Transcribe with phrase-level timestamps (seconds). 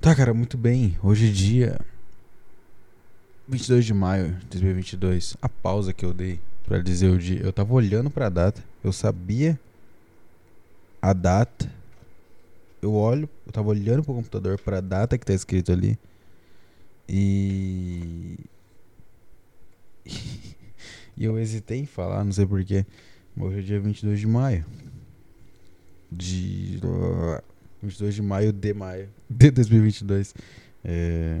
[0.00, 0.96] Tá, cara, muito bem.
[1.02, 1.80] Hoje é dia
[3.48, 5.36] 22 de maio de 2022.
[5.42, 7.40] A pausa que eu dei pra dizer o dia.
[7.40, 8.62] Eu tava olhando pra data.
[8.82, 9.58] Eu sabia
[11.02, 11.68] a data.
[12.80, 15.98] Eu olho, eu tava olhando pro computador pra data que tá escrito ali.
[17.08, 18.38] E.
[21.16, 22.86] e eu hesitei em falar, não sei porquê.
[23.36, 24.64] Hoje é dia 22 de maio.
[26.10, 26.80] De.
[27.82, 30.34] 22 de maio de maio de 2022.
[30.84, 31.40] É,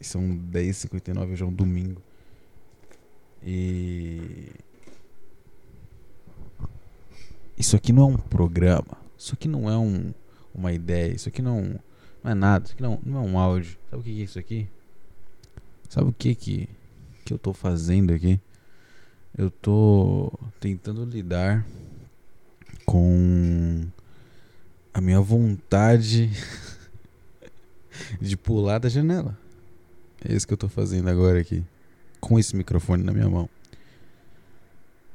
[0.00, 2.02] são 10h59, hoje é um domingo.
[3.44, 4.50] E.
[7.56, 8.98] Isso aqui não é um programa.
[9.16, 10.12] Isso aqui não é um,
[10.54, 11.14] uma ideia.
[11.14, 11.80] Isso aqui não,
[12.22, 12.64] não é nada.
[12.64, 13.76] Isso aqui não, não é um áudio.
[13.90, 14.68] Sabe o que é isso aqui?
[15.88, 16.68] Sabe o que que,
[17.24, 18.40] que eu tô fazendo aqui?
[19.36, 21.66] Eu tô tentando lidar
[22.84, 23.82] com
[24.92, 26.30] a minha vontade
[28.20, 29.38] de pular da janela.
[30.24, 31.64] É isso que eu tô fazendo agora aqui.
[32.20, 33.48] Com esse microfone na minha mão.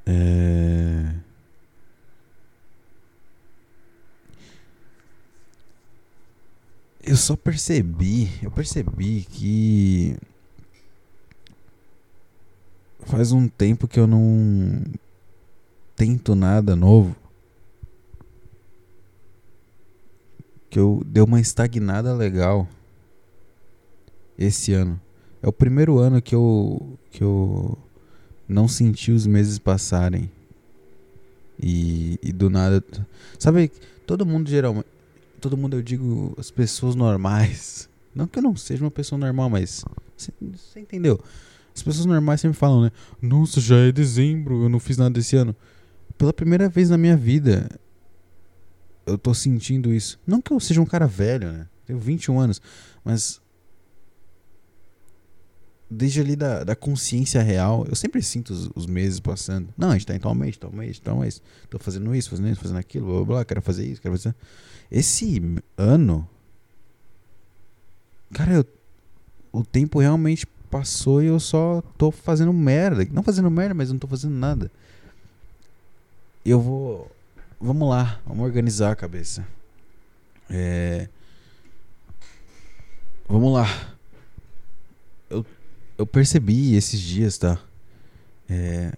[0.06, 1.14] É...
[7.04, 10.18] Eu só percebi, eu percebi que
[13.06, 14.84] faz um tempo que eu não
[15.96, 17.16] tento nada novo.
[20.70, 22.68] Que eu dei uma estagnada legal
[24.38, 25.00] esse ano.
[25.42, 27.78] É o primeiro ano que eu que eu
[28.48, 30.32] não senti os meses passarem.
[31.60, 32.84] E, e do nada,
[33.40, 33.72] sabe,
[34.06, 34.86] todo mundo geralmente,
[35.42, 37.90] todo mundo eu digo as pessoas normais.
[38.14, 39.86] Não que eu não seja uma pessoa normal, mas
[40.18, 41.20] você entendeu?
[41.76, 42.92] As pessoas normais sempre falam, né?
[43.22, 45.56] Nossa, já é dezembro, eu não fiz nada esse ano.
[46.18, 47.70] Pela primeira vez na minha vida,
[49.08, 50.20] eu tô sentindo isso.
[50.28, 51.68] Não que eu seja um cara velho, né?
[51.86, 52.62] Tenho 21 anos,
[53.04, 53.42] mas
[55.90, 59.70] desde ali da, da consciência real, eu sempre sinto os, os, meses passando.
[59.78, 61.42] Não, a gente tá em tal mês, tal mês, tal mês.
[61.70, 64.36] Tô fazendo isso, fazendo isso, fazendo aquilo, blá blá blá, quero fazer isso, quero fazer.
[64.92, 65.42] Esse
[65.78, 66.28] ano.
[68.34, 68.66] Cara, eu,
[69.54, 73.08] o tempo realmente passou e eu só tô fazendo merda.
[73.12, 74.70] Não fazendo merda, mas não tô fazendo nada.
[76.46, 77.12] Eu vou.
[77.60, 79.46] Vamos lá, vamos organizar a cabeça.
[80.50, 81.10] É.
[83.28, 83.66] Vamos lá.
[85.30, 85.46] Eu,
[85.98, 87.60] eu percebi esses dias, tá?
[88.50, 88.94] É,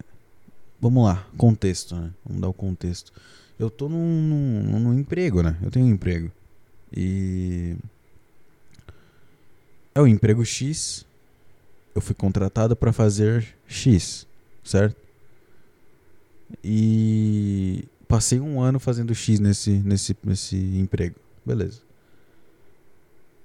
[0.80, 2.10] vamos lá, contexto, né?
[2.24, 3.12] Vamos dar o contexto.
[3.58, 5.56] Eu tô num, num, num emprego, né?
[5.62, 6.30] Eu tenho um emprego.
[6.92, 7.76] E.
[9.94, 11.04] É o emprego X
[11.94, 14.26] eu fui contratado para fazer X,
[14.64, 14.96] certo?
[16.64, 21.14] E passei um ano fazendo X nesse, nesse, nesse emprego.
[21.46, 21.78] Beleza.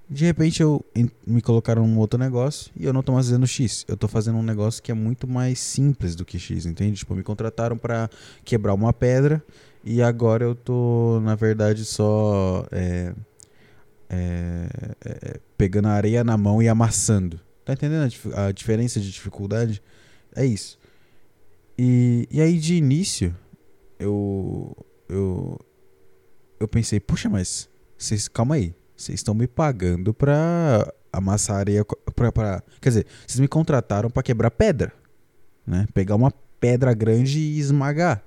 [0.09, 0.83] De repente eu
[1.25, 3.85] me colocaram num outro negócio e eu não tô mais fazendo X.
[3.87, 6.97] Eu tô fazendo um negócio que é muito mais simples do que X, entende?
[6.97, 8.09] Tipo, me contrataram para
[8.43, 9.43] quebrar uma pedra
[9.83, 13.13] e agora eu tô, na verdade, só é,
[14.09, 14.67] é,
[15.05, 17.39] é, pegando a areia na mão e amassando.
[17.63, 19.81] Tá entendendo a, a diferença de dificuldade?
[20.35, 20.79] É isso.
[21.77, 23.35] E, e aí de início
[23.99, 24.75] eu
[25.09, 25.59] eu
[26.59, 31.85] eu pensei, puxa, mas vocês calma aí, vocês estão me pagando pra amassar areia
[32.15, 34.93] pra, pra quer dizer, vocês me contrataram para quebrar pedra,
[35.65, 35.87] né?
[35.93, 38.23] Pegar uma pedra grande e esmagar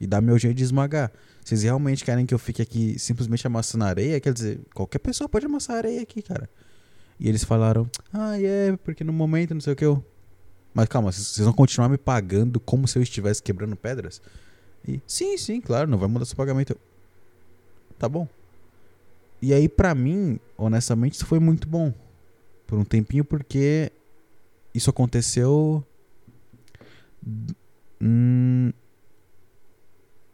[0.00, 1.12] e dar meu jeito de esmagar.
[1.44, 4.18] Vocês realmente querem que eu fique aqui simplesmente amassando areia?
[4.20, 6.48] Quer dizer, qualquer pessoa pode amassar areia aqui, cara.
[7.18, 10.04] E eles falaram, ah, é, porque no momento não sei o que eu.
[10.72, 14.20] Mas calma, vocês vão continuar me pagando como se eu estivesse quebrando pedras?
[14.86, 16.76] E sim, sim, claro, não vai mudar seu pagamento.
[17.98, 18.28] Tá bom.
[19.40, 21.92] E aí, pra mim, honestamente, isso foi muito bom.
[22.66, 23.92] Por um tempinho, porque
[24.74, 25.84] isso aconteceu.
[28.00, 28.72] Hum,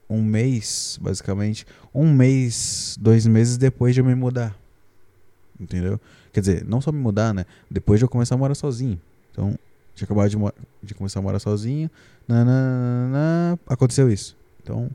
[0.09, 1.67] um mês, basicamente.
[1.95, 4.57] Um mês, dois meses depois de eu me mudar.
[5.59, 6.01] Entendeu?
[6.33, 7.45] Quer dizer, não só me mudar, né?
[7.71, 9.01] Depois de eu começar a morar sozinho.
[9.31, 9.59] Então,
[9.95, 10.37] tinha acabado de,
[10.83, 11.91] de começar a morar sozinho.
[12.27, 14.40] Nananana, aconteceu isso.
[14.71, 14.91] Então,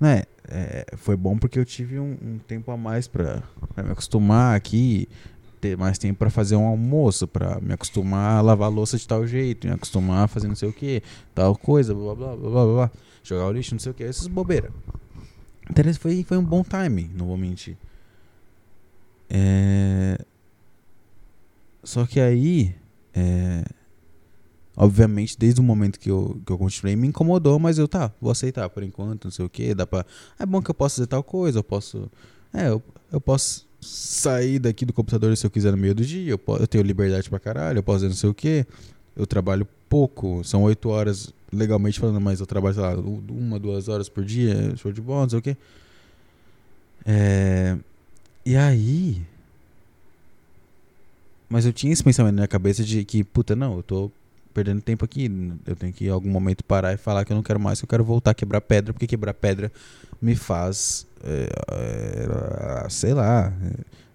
[0.00, 0.22] né?
[0.48, 3.42] É, foi bom porque eu tive um, um tempo a mais pra,
[3.76, 5.06] me acostumar aqui.
[5.60, 9.06] Ter mais tempo para fazer um almoço, para me acostumar a lavar a louça de
[9.06, 11.02] tal jeito, me acostumar a fazer não sei o que,
[11.34, 12.90] tal coisa, blá blá blá blá blá,
[13.22, 14.72] jogar o lixo, não sei o que, essas bobeiras.
[15.68, 17.76] Então, foi, foi um bom time, não vou mentir.
[19.28, 20.16] É...
[21.84, 22.74] Só que aí,
[23.12, 23.62] é...
[24.80, 28.32] obviamente, desde o momento que eu, que eu continuei, me incomodou, mas eu, tá, vou
[28.32, 30.06] aceitar por enquanto, não sei o que, dá pra...
[30.38, 32.10] É bom que eu posso fazer tal coisa, eu posso...
[32.50, 32.82] É, eu,
[33.12, 36.62] eu posso sair daqui do computador se eu quiser no meio do dia, eu, posso,
[36.62, 38.66] eu tenho liberdade pra caralho, eu posso fazer não sei o que.
[39.14, 43.86] Eu trabalho pouco, são oito horas legalmente falando, mas eu trabalho, sei lá, uma, duas
[43.86, 45.56] horas por dia, show de bola, não sei o que.
[47.04, 47.76] É,
[48.46, 49.20] e aí.
[51.50, 54.10] Mas eu tinha esse pensamento na minha cabeça de que, puta, não, eu tô
[54.52, 55.30] perdendo tempo aqui.
[55.66, 57.84] Eu tenho que em algum momento parar e falar que eu não quero mais, que
[57.84, 59.72] eu quero voltar a quebrar pedra, porque quebrar pedra
[60.20, 61.06] me faz.
[61.22, 63.52] É, é, sei lá.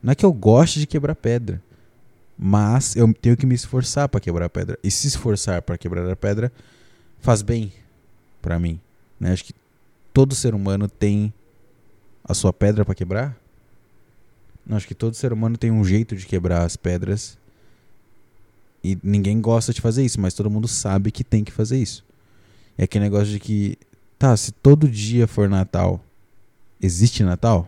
[0.02, 1.62] Não é que eu goste de quebrar pedra.
[2.38, 4.78] Mas eu tenho que me esforçar para quebrar pedra.
[4.84, 6.52] E se esforçar para quebrar a pedra
[7.20, 7.72] faz bem
[8.42, 8.80] para mim.
[9.20, 9.32] Né?
[9.32, 9.54] Acho que
[10.14, 11.34] todo ser humano tem
[12.24, 13.38] a sua pedra para quebrar.
[14.70, 17.38] Acho que todo ser humano tem um jeito de quebrar as pedras.
[18.86, 22.06] E ninguém gosta de fazer isso, mas todo mundo sabe que tem que fazer isso.
[22.78, 23.80] É aquele negócio de que,
[24.20, 26.00] tá, se todo dia for Natal,
[26.80, 27.68] existe Natal?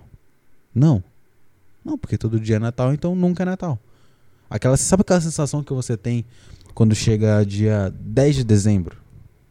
[0.76, 1.04] Não.
[1.84, 3.80] Não, porque todo dia é Natal, então nunca é Natal.
[4.48, 6.24] Aquela, sabe aquela sensação que você tem
[6.76, 8.96] quando chega dia 10 de dezembro?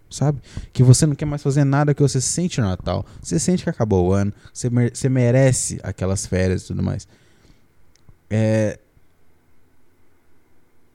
[0.09, 0.41] Sabe?
[0.73, 3.05] Que você não quer mais fazer nada que você sente no Natal.
[3.21, 7.09] Você sente que acabou o ano, você, você merece aquelas férias e tudo mais.
[8.31, 8.79] É,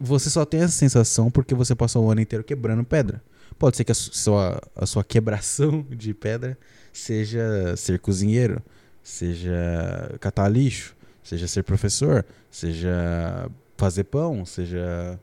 [0.01, 3.21] você só tem essa sensação porque você passou o ano inteiro quebrando pedra.
[3.59, 6.57] Pode ser que a sua, a sua quebração de pedra
[6.91, 8.61] seja ser cozinheiro,
[9.03, 15.19] seja catar lixo, seja ser professor, seja fazer pão, seja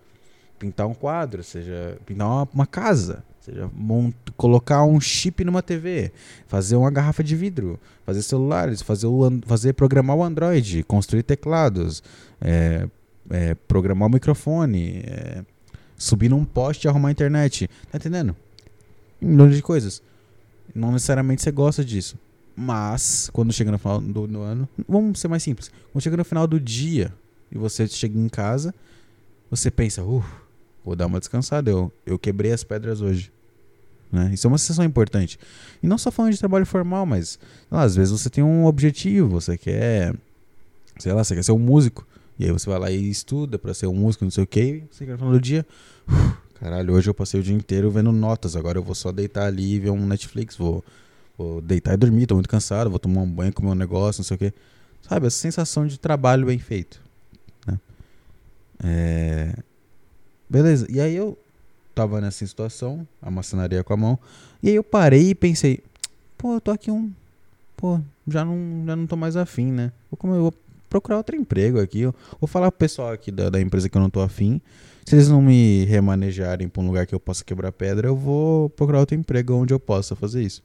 [0.59, 3.71] pintar um quadro, seja pintar uma, uma casa, seja
[4.37, 6.13] colocar um chip numa TV,
[6.47, 12.03] fazer uma garrafa de vidro, fazer celulares, fazer, o, fazer programar o Android, construir teclados,
[12.41, 12.89] é,
[13.31, 15.45] é, programar o microfone, é,
[15.97, 17.69] subir num poste e arrumar a internet.
[17.91, 18.35] Tá entendendo?
[19.21, 20.03] Milhões de coisas.
[20.75, 22.17] Não necessariamente você gosta disso.
[22.55, 25.71] Mas, quando chega no final do, do ano, vamos ser mais simples.
[25.93, 27.15] Quando chega no final do dia,
[27.51, 28.75] e você chega em casa,
[29.51, 30.25] você pensa, uh,
[30.85, 33.33] vou dar uma descansada, eu, eu quebrei as pedras hoje.
[34.11, 34.31] Né?
[34.33, 35.39] Isso é uma sensação importante.
[35.83, 37.39] E não só falando de trabalho formal, mas
[37.71, 40.15] lá, às vezes você tem um objetivo, você quer,
[40.99, 42.07] sei lá, você quer ser um músico.
[42.39, 44.85] E aí você vai lá e estuda para ser um músico, não sei o que,
[44.91, 45.67] você quer final do dia,
[46.61, 49.75] caralho, hoje eu passei o dia inteiro vendo notas, agora eu vou só deitar ali
[49.75, 50.85] e ver um Netflix, vou,
[51.37, 54.25] vou deitar e dormir, tô muito cansado, vou tomar um banho, comer um negócio, não
[54.25, 54.53] sei o que.
[55.03, 57.01] Sabe, essa sensação de trabalho bem feito.
[58.85, 59.55] É...
[60.49, 61.37] Beleza, e aí eu
[61.95, 64.19] tava nessa situação, a maçonaria com a mão,
[64.63, 65.81] e aí eu parei e pensei,
[66.37, 67.11] pô, eu tô aqui um.
[67.77, 69.93] Pô, já não, já não tô mais afim, né?
[70.11, 70.55] Vou, como eu vou
[70.89, 72.01] procurar outro emprego aqui.
[72.01, 74.61] Eu vou falar pro pessoal aqui da, da empresa que eu não tô afim.
[75.05, 78.69] Se eles não me remanejarem pra um lugar que eu possa quebrar pedra, eu vou
[78.71, 80.63] procurar outro emprego onde eu possa fazer isso.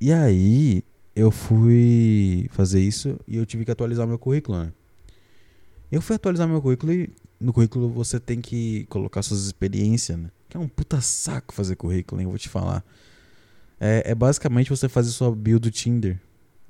[0.00, 0.82] E aí
[1.14, 4.72] eu fui fazer isso e eu tive que atualizar meu currículo, né?
[5.90, 7.10] Eu fui atualizar meu currículo e
[7.40, 10.30] no currículo você tem que colocar suas experiências, né?
[10.48, 12.24] Que é um puta saco fazer currículo, hein?
[12.24, 12.84] Eu vou te falar.
[13.80, 16.18] É, é basicamente você fazer sua bio do Tinder.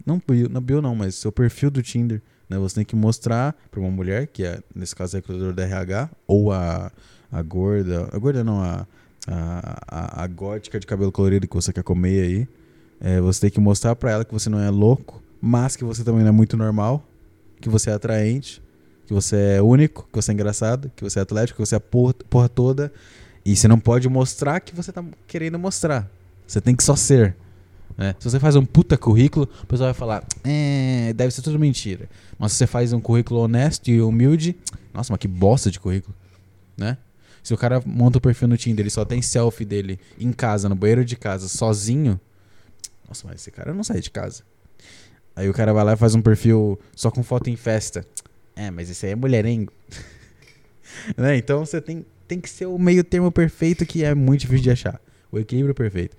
[0.05, 2.23] Não bio, não bio não, mas seu perfil do Tinder.
[2.49, 2.59] Né?
[2.59, 6.11] Você tem que mostrar pra uma mulher, que é, nesse caso é recrutador da RH,
[6.27, 6.93] ou a,
[7.31, 8.09] a gorda.
[8.13, 8.87] A gorda não, a,
[9.27, 12.49] a, a, a gótica de cabelo colorido que você quer comer aí.
[13.01, 16.03] É, você tem que mostrar pra ela que você não é louco, mas que você
[16.03, 17.07] também não é muito normal,
[17.61, 18.63] que você é atraente
[19.07, 21.79] que você é único, que você é engraçado, que você é atlético, que você é
[21.79, 22.93] a porra, porra toda.
[23.45, 26.11] E você não pode mostrar que você tá querendo mostrar.
[26.47, 27.37] Você tem que só ser.
[27.97, 28.15] Né?
[28.19, 32.09] Se você faz um puta currículo, o pessoal vai falar, é, deve ser tudo mentira.
[32.39, 34.57] Mas se você faz um currículo honesto e humilde,
[34.93, 36.15] nossa, mas que bosta de currículo.
[36.77, 36.99] Né?
[37.43, 40.33] Se o cara monta o um perfil no Tinder e só tem selfie dele em
[40.33, 42.21] casa, no banheiro de casa, sozinho,
[43.09, 44.43] nossa, mas esse cara não sai de casa.
[45.35, 48.05] Aí o cara vai lá e faz um perfil só com foto em festa.
[48.55, 49.73] É, mas isso aí é mulherengo.
[51.17, 51.37] né?
[51.37, 54.71] Então você tem, tem que ser o meio termo perfeito que é muito difícil de
[54.71, 55.01] achar.
[55.31, 56.17] O equilíbrio perfeito.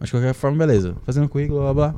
[0.00, 0.96] Mas de qualquer forma, beleza.
[1.04, 1.94] Fazendo currículo, blá blá.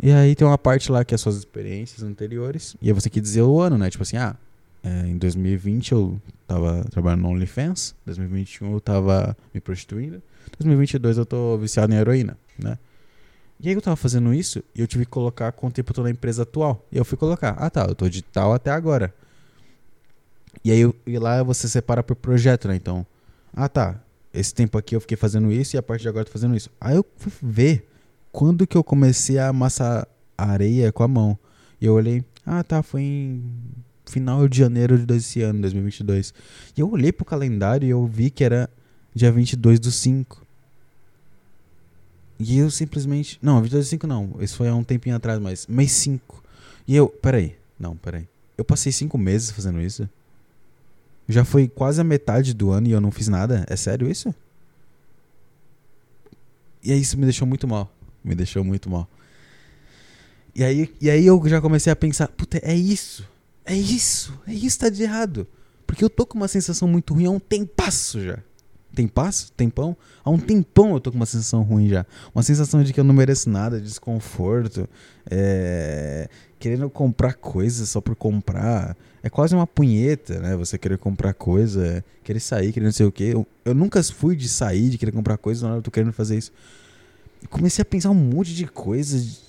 [0.00, 2.76] E aí tem uma parte lá que é suas experiências anteriores.
[2.80, 3.90] E aí você tem que dizer o ano, né?
[3.90, 4.36] Tipo assim, ah,
[4.82, 7.94] é, em 2020 eu tava trabalhando no OnlyFans.
[8.06, 10.22] 2021 eu tava me prostituindo.
[10.58, 12.78] 2022 eu tô viciado em heroína, né?
[13.60, 16.02] E aí eu tava fazendo isso e eu tive que colocar quanto tempo eu tô
[16.02, 16.84] na empresa atual.
[16.90, 19.14] E eu fui colocar, ah tá, eu tô de tal até agora.
[20.64, 22.74] E aí e lá você separa por projeto, né?
[22.74, 23.06] Então,
[23.54, 24.00] ah tá,
[24.32, 26.56] esse tempo aqui eu fiquei fazendo isso e a partir de agora eu tô fazendo
[26.56, 26.70] isso.
[26.80, 27.88] Aí eu fui ver
[28.30, 31.38] quando que eu comecei a amassar areia com a mão.
[31.80, 33.42] E eu olhei, ah tá, foi em
[34.06, 36.32] final de janeiro de desse ano, 2022.
[36.76, 38.68] E eu olhei pro calendário e eu vi que era
[39.14, 40.46] dia 22 do 5.
[42.38, 43.38] E eu simplesmente.
[43.40, 44.36] Não, 22 5 não.
[44.40, 46.42] Isso foi há um tempinho atrás, mas mês 5.
[46.86, 47.56] E eu, peraí.
[47.78, 48.26] Não, peraí.
[48.56, 50.08] Eu passei cinco meses fazendo isso?
[51.28, 53.64] Já foi quase a metade do ano e eu não fiz nada?
[53.68, 54.34] É sério isso?
[56.82, 57.92] E aí isso me deixou muito mal.
[58.24, 59.08] Me deixou muito mal.
[60.54, 63.26] E aí, e aí eu já comecei a pensar, puta, é isso.
[63.64, 64.38] É isso.
[64.46, 65.46] É isso que tá de errado.
[65.86, 68.38] Porque eu tô com uma sensação muito ruim há um tempasso já.
[68.94, 69.52] Tempasso?
[69.52, 69.96] Tempão?
[70.24, 72.06] Há um tempão eu tô com uma sensação ruim já.
[72.34, 74.88] Uma sensação de que eu não mereço nada, desconforto.
[75.30, 76.28] É...
[76.58, 78.96] Querendo comprar coisas só por comprar.
[79.22, 80.56] É quase uma punheta, né?
[80.56, 83.30] Você querer comprar coisa, querer sair, querer não sei o quê.
[83.32, 86.12] Eu, eu nunca fui de sair, de querer comprar coisa, na hora eu tô querendo
[86.12, 86.52] fazer isso.
[87.42, 89.40] E comecei a pensar um monte de coisas.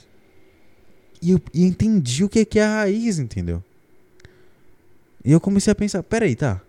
[1.21, 3.63] E eu e entendi o que é a raiz, entendeu?
[5.23, 6.61] E eu comecei a pensar, peraí, tá.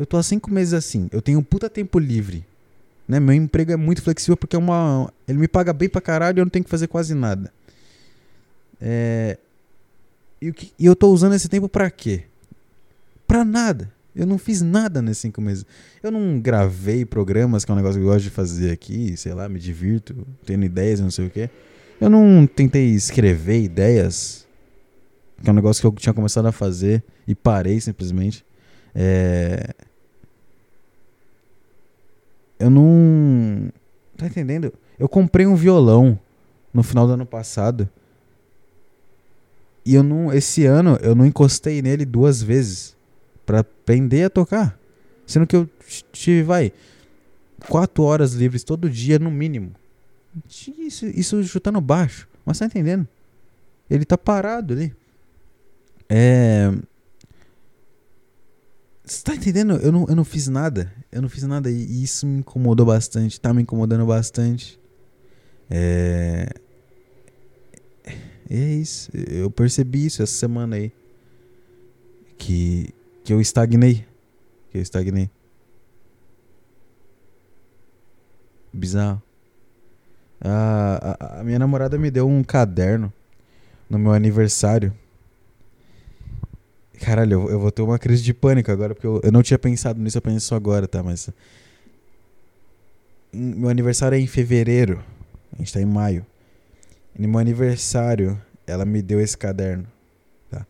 [0.00, 2.42] Eu tô há cinco meses assim, eu tenho um puta tempo livre.
[3.06, 3.20] Né?
[3.20, 5.12] Meu emprego é muito flexível porque é uma.
[5.28, 7.52] Ele me paga bem pra caralho e eu não tenho que fazer quase nada.
[8.80, 9.36] É...
[10.40, 10.72] E, que...
[10.78, 12.24] e eu tô usando esse tempo pra quê?
[13.26, 13.92] Pra nada.
[14.16, 15.66] Eu não fiz nada nesses cinco meses.
[16.02, 19.34] Eu não gravei programas, que é um negócio que eu gosto de fazer aqui, sei
[19.34, 21.50] lá, me divirto, tendo ideias não sei o quê.
[22.00, 24.46] Eu não tentei escrever ideias,
[25.42, 28.42] que é um negócio que eu tinha começado a fazer e parei simplesmente.
[28.94, 29.74] É...
[32.60, 33.72] Eu não.
[34.16, 34.72] Tá entendendo?
[34.98, 36.20] Eu comprei um violão
[36.72, 37.88] no final do ano passado.
[39.84, 40.30] E eu não.
[40.32, 42.94] Esse ano eu não encostei nele duas vezes
[43.46, 44.78] para aprender a tocar.
[45.26, 45.68] Sendo que eu
[46.12, 46.72] tive, vai,
[47.68, 49.72] quatro horas livres todo dia no mínimo.
[50.78, 52.28] Isso, isso chutando baixo.
[52.44, 53.08] Mas tá entendendo?
[53.88, 54.94] Ele tá parado ali.
[56.08, 56.70] É.
[59.10, 59.72] Você tá entendendo?
[59.78, 60.92] Eu não, eu não fiz nada.
[61.10, 63.40] Eu não fiz nada e isso me incomodou bastante.
[63.40, 64.78] Tá me incomodando bastante.
[65.68, 66.48] É.
[68.48, 69.10] É isso.
[69.12, 70.92] Eu percebi isso essa semana aí.
[72.38, 74.06] Que, que eu estagnei.
[74.70, 75.28] Que eu estagnei.
[78.72, 79.20] Bizarro.
[80.40, 83.12] A, a, a minha namorada me deu um caderno
[83.88, 84.94] no meu aniversário.
[87.00, 89.58] Caralho, eu, eu, vou ter uma crise de pânico agora, porque eu, eu não tinha
[89.58, 91.02] pensado nisso, eu penso agora, tá?
[91.02, 91.30] Mas.
[93.32, 95.02] Meu aniversário é em fevereiro.
[95.52, 96.26] A gente tá em maio.
[97.16, 99.86] E no meu aniversário, ela me deu esse caderno.
[100.50, 100.66] Tá?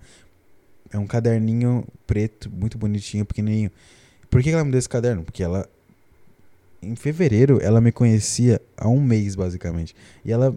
[0.92, 3.70] É um caderninho preto, muito bonitinho, pequenininho.
[4.30, 5.24] Por que ela me deu esse caderno?
[5.24, 5.68] Porque ela.
[6.82, 9.94] Em fevereiro, ela me conhecia há um mês, basicamente.
[10.24, 10.56] E ela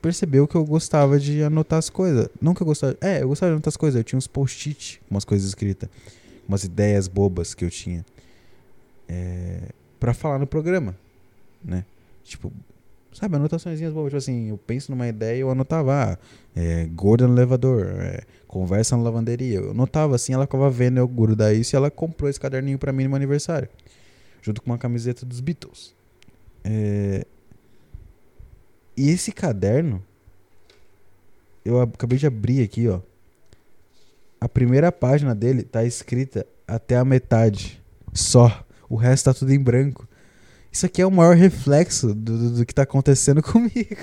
[0.00, 2.28] percebeu que eu gostava de anotar as coisas.
[2.40, 2.96] Não que eu gostava.
[3.00, 3.98] É, eu gostava de anotar as coisas.
[3.98, 5.88] Eu tinha uns post-it, umas coisas escritas.
[6.48, 8.04] Umas ideias bobas que eu tinha.
[9.08, 9.60] É,
[9.98, 10.96] para falar no programa.
[11.64, 11.84] Né?
[12.24, 12.52] Tipo,
[13.12, 14.10] sabe, anotaçõezinhas bobas.
[14.10, 15.92] Tipo assim, eu penso numa ideia e eu anotava.
[15.92, 16.18] Ah,
[16.56, 17.86] é, gorda no elevador.
[17.86, 19.58] É, conversa na lavanderia.
[19.58, 22.92] Eu anotava assim, ela ficava vendo eu grudar isso e ela comprou esse caderninho pra
[22.92, 23.68] mim no meu aniversário.
[24.42, 25.94] Junto com uma camiseta dos Beatles.
[26.64, 27.24] É,
[29.00, 30.04] e esse caderno,
[31.64, 33.00] eu acabei de abrir aqui, ó.
[34.38, 37.82] A primeira página dele tá escrita até a metade.
[38.12, 38.62] Só.
[38.90, 40.06] O resto tá tudo em branco.
[40.70, 43.96] Isso aqui é o maior reflexo do, do, do que tá acontecendo comigo.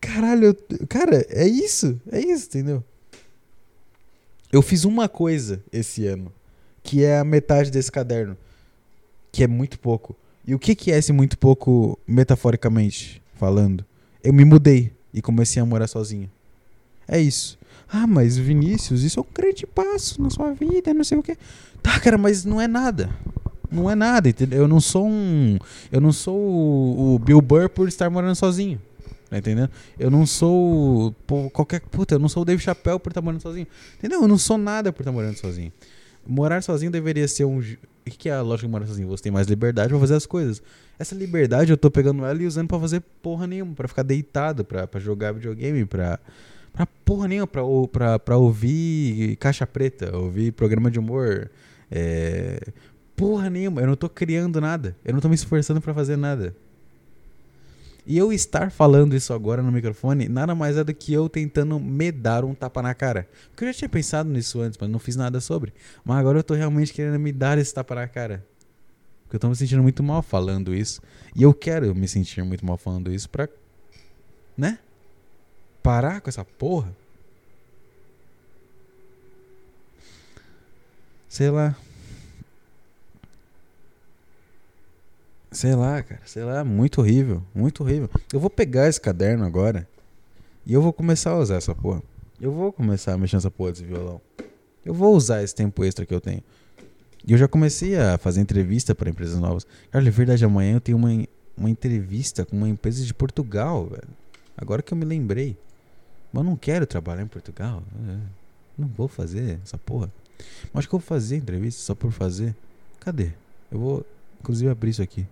[0.00, 2.00] Caralho, eu, cara, é isso.
[2.10, 2.82] É isso, entendeu?
[4.50, 6.32] Eu fiz uma coisa esse ano,
[6.82, 8.36] que é a metade desse caderno,
[9.30, 10.16] que é muito pouco.
[10.46, 13.84] E o que, que é esse muito pouco, metaforicamente falando?
[14.22, 16.30] Eu me mudei e comecei a morar sozinho.
[17.06, 17.58] É isso.
[17.88, 21.36] Ah, mas Vinícius, isso é um grande passo na sua vida, não sei o quê.
[21.82, 23.10] Tá, cara, mas não é nada.
[23.70, 24.60] Não é nada, entendeu?
[24.60, 25.58] Eu não sou um.
[25.90, 28.80] Eu não sou o, Bill Burr por estar morando sozinho.
[29.30, 29.70] Tá entendendo?
[29.98, 31.80] Eu não sou pô, qualquer.
[31.80, 33.66] Puta, eu não sou o Dave Chappelle por estar morando sozinho.
[33.98, 34.22] Entendeu?
[34.22, 35.72] Eu não sou nada por estar morando sozinho.
[36.26, 37.62] Morar sozinho deveria ser um.
[38.06, 39.08] O que é a lógica morar sozinho?
[39.08, 40.62] Você tem mais liberdade pra fazer as coisas.
[40.98, 44.64] Essa liberdade eu tô pegando ela e usando pra fazer porra nenhuma, pra ficar deitado,
[44.64, 46.18] pra jogar videogame, pra.
[46.72, 51.50] Pra porra nenhuma, pra, pra, pra ouvir caixa preta, ouvir programa de humor.
[51.90, 52.58] É,
[53.14, 54.96] porra nenhuma, eu não tô criando nada.
[55.04, 56.56] Eu não tô me esforçando para fazer nada.
[58.04, 61.78] E eu estar falando isso agora no microfone nada mais é do que eu tentando
[61.78, 63.28] me dar um tapa na cara.
[63.50, 65.72] Porque eu já tinha pensado nisso antes, mas não fiz nada sobre.
[66.04, 68.44] Mas agora eu tô realmente querendo me dar esse tapa na cara.
[69.22, 71.00] Porque eu tô me sentindo muito mal falando isso.
[71.34, 73.48] E eu quero me sentir muito mal falando isso pra.
[74.56, 74.78] Né?
[75.82, 76.94] Parar com essa porra.
[81.28, 81.76] Sei lá.
[85.52, 86.20] Sei lá, cara.
[86.24, 87.42] Sei lá, muito horrível.
[87.54, 88.08] Muito horrível.
[88.32, 89.86] Eu vou pegar esse caderno agora
[90.64, 92.02] e eu vou começar a usar essa porra.
[92.40, 94.20] Eu vou começar a mexer nessa porra desse violão.
[94.84, 96.42] Eu vou usar esse tempo extra que eu tenho.
[97.24, 99.66] E eu já comecei a fazer entrevista para empresas novas.
[99.90, 101.10] Cara, é verdade, amanhã eu tenho uma,
[101.56, 104.08] uma entrevista com uma empresa de Portugal, velho.
[104.56, 105.56] Agora que eu me lembrei.
[106.32, 107.82] Mas eu não quero trabalhar em Portugal.
[108.08, 108.16] É,
[108.76, 110.10] não vou fazer essa porra.
[110.72, 112.56] Mas acho que eu vou fazer entrevista só por fazer.
[112.98, 113.32] Cadê?
[113.70, 114.06] Eu vou,
[114.40, 115.26] inclusive, abrir isso aqui.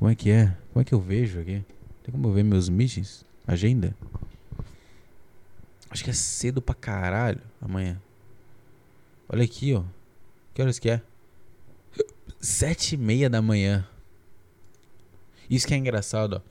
[0.00, 0.56] Como é que é?
[0.72, 1.62] Como é que eu vejo aqui?
[2.02, 3.22] Tem como eu ver meus meetings?
[3.46, 3.94] Agenda?
[5.90, 8.00] Acho que é cedo pra caralho amanhã.
[9.28, 9.84] Olha aqui, ó.
[10.54, 11.02] Que horas que é?
[12.40, 13.86] Sete e meia da manhã.
[15.50, 16.50] Isso que é engraçado, ó.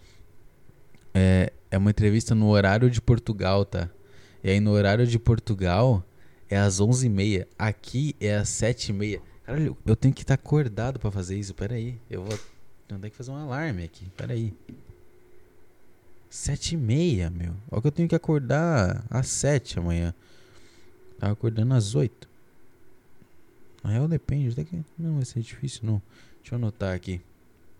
[1.11, 3.89] É, é uma entrevista no horário de Portugal, tá?
[4.43, 6.05] E aí no horário de Portugal
[6.47, 7.47] é às onze e meia.
[7.57, 9.19] Aqui é às sete e meia.
[9.43, 11.55] Caralho, eu tenho que estar tá acordado para fazer isso.
[11.55, 11.99] Pera aí.
[12.07, 12.37] Eu vou...
[12.89, 14.09] Eu tenho que fazer um alarme aqui.
[14.17, 14.53] Pera aí.
[16.29, 17.55] Sete e meia, meu.
[17.71, 20.13] Olha que eu tenho que acordar às sete amanhã.
[21.19, 22.27] Tava acordando às oito.
[23.83, 26.01] Na real depende, até que não vai ser difícil não.
[26.37, 27.21] Deixa eu anotar aqui.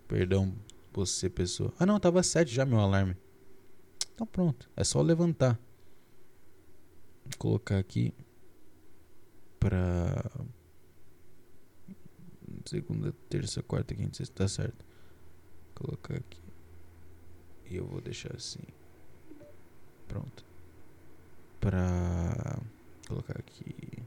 [0.08, 0.54] Perdão
[0.94, 1.74] você, pessoa.
[1.80, 3.16] Ah não, tava às sete já meu alarme.
[4.14, 5.60] Então pronto, é só levantar.
[7.26, 8.14] Vou colocar aqui
[9.60, 10.32] pra
[12.66, 14.89] segunda, terça, quarta, quinta, sexta, tá certo.
[17.70, 18.64] E eu vou deixar assim.
[20.08, 20.44] Pronto.
[21.60, 22.60] Pra
[23.08, 24.04] colocar aqui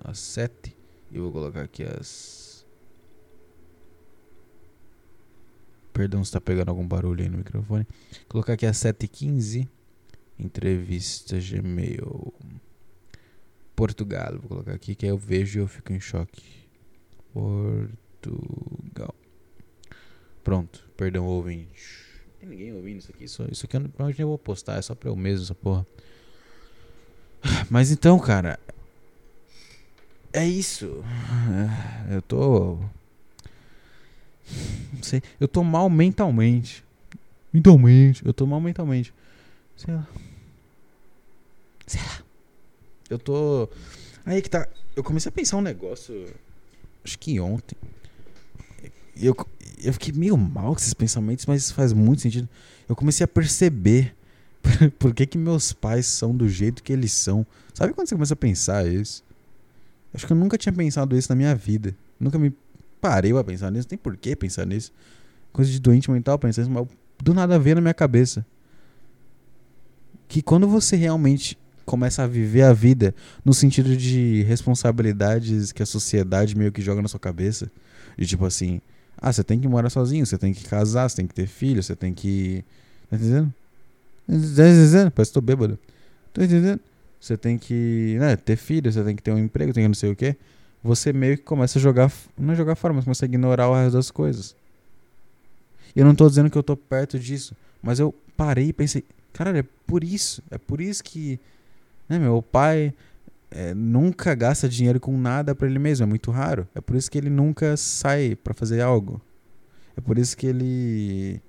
[0.00, 0.76] às 7
[1.10, 2.52] e eu vou colocar aqui as
[5.92, 7.86] Perdão se tá pegando algum barulho aí no microfone.
[8.12, 9.68] Vou colocar aqui às 7h15.
[10.38, 12.32] Entrevista Gmail.
[13.76, 14.38] Portugal.
[14.38, 16.42] Vou colocar aqui que aí eu vejo e eu fico em choque.
[17.32, 19.14] Portugal.
[20.42, 20.88] Pronto.
[20.96, 22.11] Perdão, ouvinte.
[22.42, 23.22] Tem ninguém ouvindo isso aqui.
[23.22, 25.86] Isso, isso aqui eu não, eu vou postar, é só pra eu mesmo essa porra.
[27.70, 28.58] Mas então, cara.
[30.32, 31.04] É isso.
[32.10, 32.78] Eu tô.
[34.92, 35.22] Não sei.
[35.38, 36.82] Eu tô mal mentalmente.
[37.52, 38.26] Mentalmente.
[38.26, 39.14] Eu tô mal mentalmente.
[39.76, 40.08] Sei lá.
[41.86, 42.24] Sei lá.
[43.08, 43.68] Eu tô.
[44.26, 44.66] Aí que tá.
[44.96, 46.34] Eu comecei a pensar um negócio.
[47.04, 47.76] Acho que ontem.
[49.16, 49.36] Eu,
[49.82, 52.48] eu fiquei meio mal com esses pensamentos, mas isso faz muito sentido.
[52.88, 54.14] Eu comecei a perceber
[54.98, 57.46] por que, que meus pais são do jeito que eles são.
[57.74, 59.24] Sabe quando você começa a pensar isso?
[60.14, 61.94] Acho que eu nunca tinha pensado isso na minha vida.
[62.18, 62.52] Nunca me
[63.00, 63.86] parei a pensar nisso.
[63.86, 64.92] Não tem por que pensar nisso.
[65.52, 66.86] Coisa de doente mental pensar isso, mas
[67.22, 68.44] do nada veio na minha cabeça.
[70.28, 75.86] Que quando você realmente começa a viver a vida no sentido de responsabilidades que a
[75.86, 77.70] sociedade meio que joga na sua cabeça,
[78.16, 78.80] de tipo assim,
[79.24, 81.80] ah, você tem que morar sozinho, você tem que casar, você tem que ter filho,
[81.80, 82.64] você tem que.
[83.08, 83.54] Tá entendendo?
[84.26, 85.10] Tá entendendo?
[85.12, 85.78] Parece que tô bêbado.
[86.34, 86.80] Tá entendendo?
[87.20, 89.94] Você tem que né, ter filho, você tem que ter um emprego, tem que não
[89.94, 90.34] sei o quê.
[90.82, 92.10] Você meio que começa a jogar.
[92.36, 94.56] Não é jogar fora, mas começa a ignorar o resto das coisas.
[95.94, 99.04] E eu não tô dizendo que eu tô perto disso, mas eu parei e pensei,
[99.32, 100.42] cara, é por isso.
[100.50, 101.38] É por isso que.
[102.08, 102.92] Né, meu pai
[103.54, 106.66] é, nunca gasta dinheiro com nada para ele mesmo, é muito raro.
[106.74, 109.20] É por isso que ele nunca sai para fazer algo.
[109.96, 111.40] É por isso que ele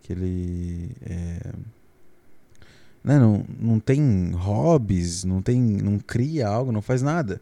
[0.00, 1.52] que ele é,
[3.02, 7.40] né, não, não tem hobbies, não tem não cria algo, não faz nada.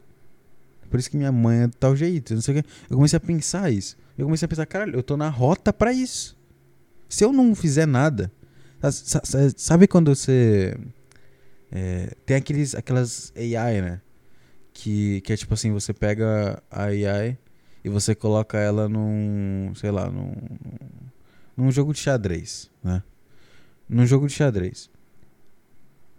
[0.84, 2.64] É por isso que minha mãe é de tal jeito, não sei o.
[2.90, 3.96] Eu comecei a pensar isso.
[4.18, 6.36] Eu comecei a pensar, caralho, eu tô na rota para isso.
[7.08, 8.30] Se eu não fizer nada,
[9.56, 10.76] sabe quando você
[11.72, 14.00] é, tem aqueles, aquelas AI, né?
[14.74, 17.38] Que, que é tipo assim, você pega a AI
[17.82, 20.34] e você coloca ela num, sei lá, num,
[21.56, 23.02] num jogo de xadrez, né?
[23.88, 24.90] Num jogo de xadrez.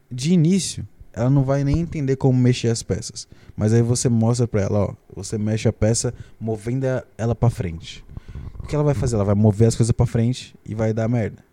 [0.10, 3.28] De início, ela não vai nem entender como mexer as peças.
[3.56, 6.86] Mas aí você mostra pra ela, ó, você mexe a peça movendo
[7.16, 8.04] ela para frente.
[8.60, 9.16] O que ela vai fazer?
[9.16, 11.44] Ela vai mover as coisas para frente e vai dar merda.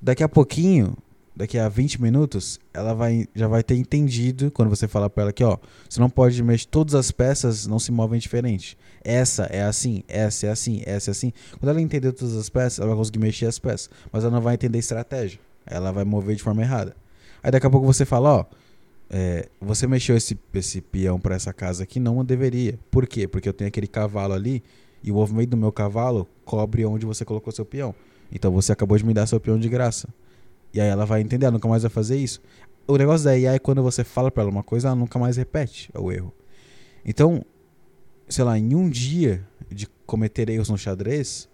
[0.00, 0.96] Daqui a pouquinho,
[1.34, 5.32] daqui a 20 minutos, ela vai, já vai ter entendido quando você falar para ela
[5.32, 8.78] que, ó, você não pode mexer todas as peças, não se movem diferente.
[9.02, 11.32] Essa é assim, essa é assim, essa é assim.
[11.58, 14.40] Quando ela entender todas as peças, ela vai conseguir mexer as peças, mas ela não
[14.40, 15.40] vai entender estratégia.
[15.66, 16.94] Ela vai mover de forma errada.
[17.42, 18.44] Aí daqui a pouco você fala, ó,
[19.10, 22.78] é, você mexeu esse, esse peão para essa casa aqui, não deveria.
[22.90, 23.28] Por quê?
[23.28, 24.62] Porque eu tenho aquele cavalo ali
[25.02, 27.94] e o movimento do meu cavalo cobre onde você colocou seu peão.
[28.32, 30.08] Então você acabou de me dar seu peão de graça.
[30.74, 32.40] E aí ela vai entender, ela nunca mais vai fazer isso.
[32.86, 35.36] O negócio da AI é quando você fala para ela uma coisa, ela nunca mais
[35.36, 36.34] repete o erro.
[37.04, 37.44] Então,
[38.28, 41.48] sei lá, em um dia de cometer erros no xadrez,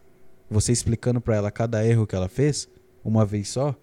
[0.51, 2.67] você explicando para ela cada erro que ela fez,
[3.05, 3.77] uma vez só,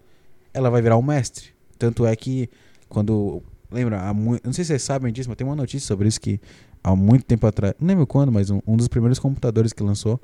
[0.52, 1.54] ela vai virar um mestre.
[1.78, 2.50] Tanto é que
[2.88, 3.42] quando.
[3.70, 6.40] Lembra, não sei se vocês sabem disso, mas tem uma notícia sobre isso que
[6.82, 7.74] há muito tempo atrás.
[7.78, 10.18] Não lembro quando, mas um, um dos primeiros computadores que lançou,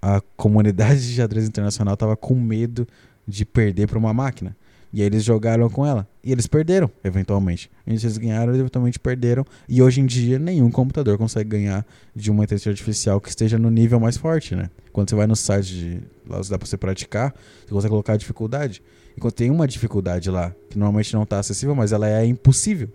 [0.00, 2.86] a comunidade de xadrez internacional tava com medo
[3.26, 4.56] de perder para uma máquina.
[4.92, 6.08] E aí eles jogaram com ela.
[6.24, 7.70] E eles perderam, eventualmente.
[7.86, 9.44] Eles ganharam, eventualmente perderam.
[9.68, 11.84] E hoje em dia, nenhum computador consegue ganhar
[12.14, 14.70] de uma inteligência artificial que esteja no nível mais forte, né?
[14.92, 16.00] Quando você vai no site de.
[16.26, 17.34] Lá dá pra você praticar,
[17.66, 18.82] você consegue colocar a dificuldade.
[19.16, 22.88] E quando tem uma dificuldade lá, que normalmente não está acessível, mas ela é impossível.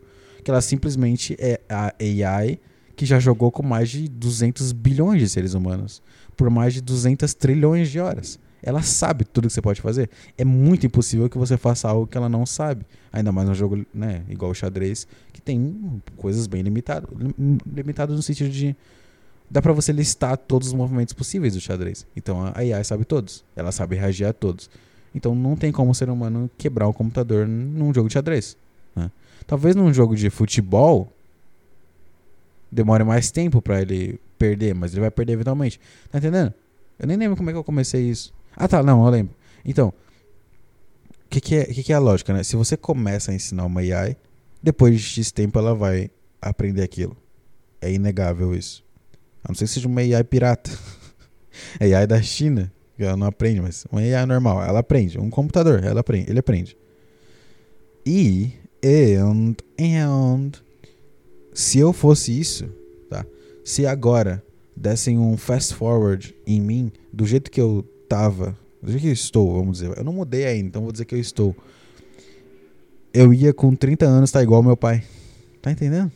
[0.44, 2.60] Que ela simplesmente é a AI
[2.96, 6.02] que já jogou com mais de 200 bilhões de seres humanos.
[6.36, 8.40] Por mais de 200 trilhões de horas.
[8.64, 10.10] Ela sabe tudo que você pode fazer.
[10.38, 12.86] É muito impossível que você faça algo que ela não sabe.
[13.12, 17.10] Ainda mais num jogo, né, igual o xadrez, que tem coisas bem limitadas.
[17.18, 18.76] Lim- Limitadas no sentido de.
[19.50, 22.06] Dá pra você listar todos os movimentos possíveis do xadrez.
[22.16, 23.44] Então a AI sabe todos.
[23.56, 24.70] Ela sabe reagir a todos.
[25.14, 28.56] Então não tem como o ser humano quebrar o computador num jogo de xadrez.
[28.96, 29.12] né?
[29.46, 31.12] Talvez num jogo de futebol
[32.72, 35.80] demore mais tempo pra ele perder, mas ele vai perder eventualmente.
[36.12, 36.54] Tá entendendo?
[37.00, 38.34] Eu nem lembro como é que eu comecei isso.
[38.56, 39.36] Ah, tá, não, eu lembro.
[39.66, 42.44] Então, o que, que, é, que, que é a lógica, né?
[42.44, 44.18] Se você começa a ensinar uma AI,
[44.62, 46.10] depois de X tempo ela vai
[46.42, 47.16] aprender aquilo.
[47.80, 48.84] É inegável isso.
[49.44, 50.72] A não ser que seja uma AI pirata.
[51.80, 55.20] AI da China, que ela não aprende, mas uma AI normal, ela aprende.
[55.20, 56.78] Um computador, ela aprende, ele aprende.
[58.06, 60.52] E, and, and,
[61.54, 62.68] se eu fosse isso,
[63.10, 63.26] tá?
[63.64, 64.44] Se agora
[64.76, 69.14] dessem um fast forward em mim, do jeito que eu tava, do jeito que eu
[69.14, 69.98] estou, vamos dizer.
[69.98, 71.56] Eu não mudei ainda, então vou dizer que eu estou.
[73.14, 75.04] Eu ia com 30 anos estar igual ao meu pai.
[75.62, 76.12] Tá entendendo?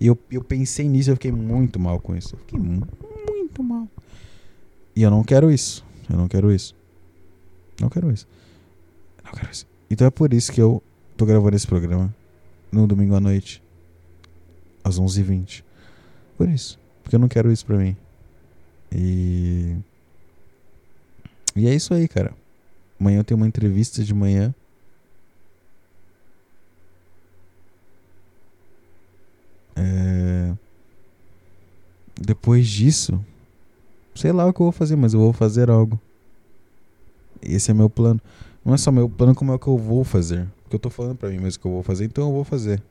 [0.00, 2.34] E eu, eu pensei nisso, eu fiquei muito mal com isso.
[2.34, 2.88] Eu fiquei mu-
[3.28, 3.86] muito mal.
[4.96, 5.84] E eu não quero isso.
[6.08, 6.74] Eu não quero isso.
[7.80, 8.26] Não quero isso.
[9.24, 9.66] Não quero isso.
[9.88, 10.82] Então é por isso que eu
[11.16, 12.12] tô gravando esse programa
[12.72, 13.62] no domingo à noite,
[14.82, 15.62] às 11h20.
[16.36, 16.78] Por isso.
[17.02, 17.96] Porque eu não quero isso pra mim.
[18.92, 19.76] E.
[21.56, 22.34] E é isso aí, cara.
[22.98, 24.54] Amanhã eu tenho uma entrevista de manhã.
[29.74, 30.52] É...
[32.20, 33.24] Depois disso,
[34.14, 35.98] sei lá o que eu vou fazer, mas eu vou fazer algo.
[37.42, 38.20] Esse é meu plano.
[38.64, 40.46] Não é só meu plano, como é o que eu vou fazer.
[40.62, 42.82] Porque eu tô falando pra mim mesmo que eu vou fazer, então eu vou fazer.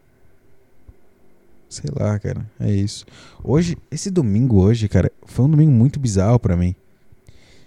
[1.69, 2.49] Sei lá, cara.
[2.59, 3.05] É isso.
[3.43, 6.75] Hoje, esse domingo hoje, cara, foi um domingo muito bizarro pra mim.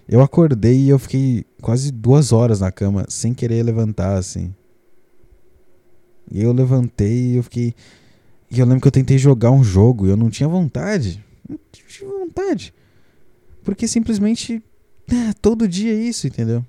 [0.07, 4.53] Eu acordei e eu fiquei quase duas horas na cama sem querer levantar, assim.
[6.31, 7.73] E eu levantei e eu fiquei.
[8.49, 11.23] E eu lembro que eu tentei jogar um jogo e eu não tinha vontade.
[11.47, 12.73] Não tinha vontade.
[13.63, 14.61] Porque simplesmente.
[15.07, 16.65] é, todo dia é isso, entendeu?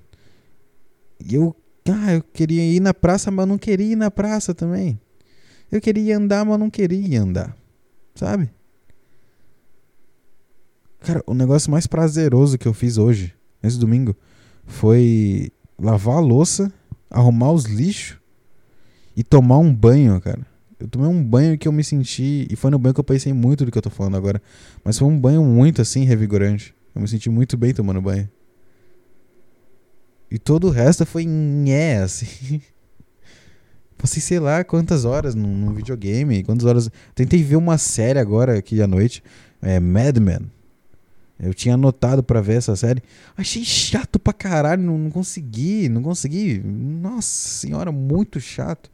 [1.19, 1.55] E eu.
[1.87, 4.99] Ah, eu queria ir na praça, mas não queria ir na praça também.
[5.71, 7.55] Eu queria andar, mas não queria andar.
[8.15, 8.49] Sabe?
[11.05, 14.15] Cara, o negócio mais prazeroso que eu fiz hoje, nesse domingo,
[14.65, 16.73] foi lavar a louça,
[17.11, 18.17] arrumar os lixos
[19.15, 20.43] e tomar um banho, cara.
[20.79, 22.47] Eu tomei um banho que eu me senti.
[22.49, 24.41] E foi no banho que eu pensei muito do que eu tô falando agora.
[24.83, 26.73] Mas foi um banho muito assim, revigorante.
[26.95, 28.27] Eu me senti muito bem tomando banho.
[30.31, 32.59] E todo o resto foi nhé, assim.
[33.95, 36.89] Passei sei lá quantas horas num, videogame, quantas horas.
[37.13, 39.23] Tentei ver uma série agora aqui à noite,
[39.61, 40.54] é Mad Men.
[41.39, 43.01] Eu tinha anotado pra ver essa série.
[43.37, 46.61] Achei chato pra caralho, não, não consegui, não consegui.
[46.63, 48.89] Nossa senhora, muito chato.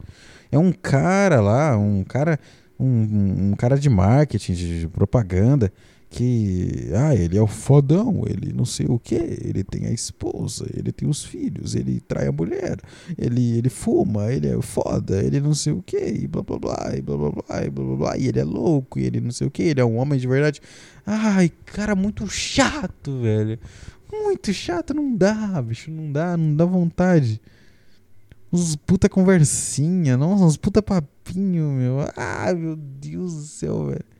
[0.50, 2.38] É um cara lá, um cara,
[2.78, 5.72] um- um cara de marketing, de, de propaganda,
[6.12, 10.68] que, ah, ele é o fodão, ele não sei o que, ele tem a esposa,
[10.76, 12.78] ele tem os filhos, ele trai a mulher,
[13.16, 16.92] ele, ele fuma, ele é foda, ele não sei o que, e blá blá blá,
[16.94, 19.30] e blá blá blá, e blá blá blá, e ele é louco, e ele não
[19.30, 20.60] sei o que, ele é um homem de verdade.
[21.06, 23.58] Ai, cara, muito chato, velho.
[24.12, 27.40] Muito chato, não dá, bicho, não dá, não dá vontade.
[28.52, 32.00] Uns puta conversinha, nossa, uns puta papinho, meu.
[32.14, 34.11] Ah, meu Deus do céu, velho.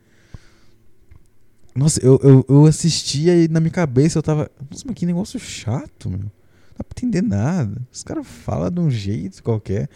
[1.75, 4.49] Nossa, eu, eu, eu assistia e na minha cabeça eu tava.
[4.69, 6.19] Nossa, mas que negócio chato, meu.
[6.19, 6.31] Não
[6.77, 7.81] dá pra entender nada.
[7.91, 9.89] Os caras falam de um jeito qualquer.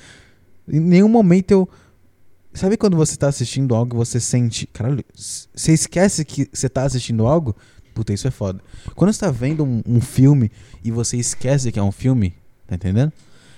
[0.68, 1.70] Em nenhum momento eu.
[2.54, 4.66] Sabe quando você tá assistindo algo e você sente.
[4.68, 7.56] Caralho, você esquece que você tá assistindo algo?
[7.94, 8.60] Puta, isso é foda.
[8.96, 10.52] Quando você tá vendo um, um filme
[10.84, 12.34] e você esquece que é um filme,
[12.66, 13.14] tá entendendo?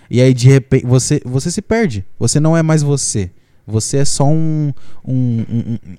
[0.10, 2.06] E aí de repente você, você se perde.
[2.18, 3.32] Você não é mais você.
[3.70, 4.74] Você é só um,
[5.06, 5.46] um,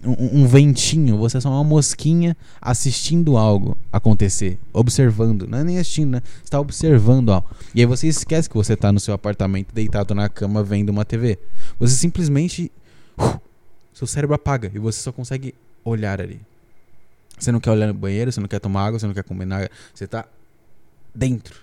[0.05, 5.47] um, um, ventinho, você é só uma mosquinha assistindo algo acontecer, observando.
[5.47, 6.23] Não é nem assistindo, né?
[6.43, 7.49] Você tá observando algo.
[7.75, 11.05] E aí você esquece que você tá no seu apartamento deitado na cama vendo uma
[11.05, 11.39] TV.
[11.79, 12.71] Você simplesmente.
[13.19, 13.41] Uh,
[13.93, 15.55] seu cérebro apaga e você só consegue
[15.85, 16.41] olhar ali.
[17.39, 19.45] Você não quer olhar no banheiro, você não quer tomar água, você não quer comer
[19.45, 19.71] nada.
[19.95, 20.27] Você tá
[21.15, 21.61] dentro.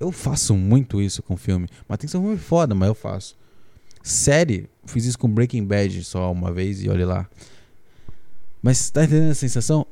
[0.00, 1.68] Eu faço muito isso com filme.
[1.88, 3.36] Mas tem que ser um filme foda, mas eu faço.
[4.02, 7.28] Série, fiz isso com Breaking Bad só uma vez e olha lá.
[8.62, 9.86] Mas tá entendendo a sensação?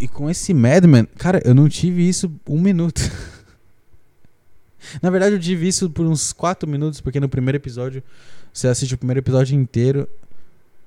[0.00, 3.00] E com esse Madman, cara, eu não tive isso um minuto.
[5.02, 8.02] Na verdade, eu tive isso por uns 4 minutos, porque no primeiro episódio,
[8.52, 10.08] você assiste o primeiro episódio inteiro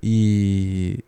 [0.01, 1.03] e.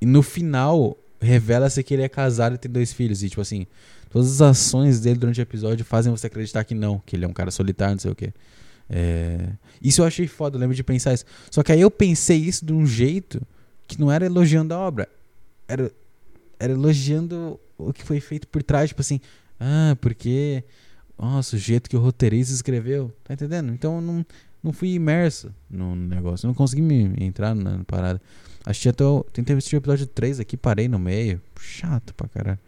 [0.00, 3.22] E no final, revela-se que ele é casado e tem dois filhos.
[3.22, 3.66] E, tipo assim,
[4.10, 7.28] todas as ações dele durante o episódio fazem você acreditar que não, que ele é
[7.28, 8.32] um cara solitário, não sei o quê.
[8.90, 9.50] É...
[9.82, 11.24] Isso eu achei foda, eu lembro de pensar isso.
[11.50, 13.40] Só que aí eu pensei isso de um jeito
[13.86, 15.08] que não era elogiando a obra,
[15.66, 15.90] era,
[16.58, 19.20] era elogiando o que foi feito por trás, tipo assim,
[19.58, 20.64] ah, porque.
[21.18, 23.72] Nossa, o jeito que o roteirista escreveu, tá entendendo?
[23.72, 24.26] Então eu não,
[24.62, 28.22] não fui imerso no negócio, não consegui me entrar na parada.
[28.64, 29.24] Assisti até o.
[29.32, 31.40] Tentei assistir o episódio 3 aqui, parei no meio.
[31.58, 32.58] Chato pra caralho.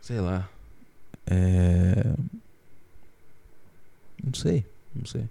[0.00, 0.48] Sei lá.
[1.26, 2.14] É.
[4.22, 5.28] Não sei, não sei.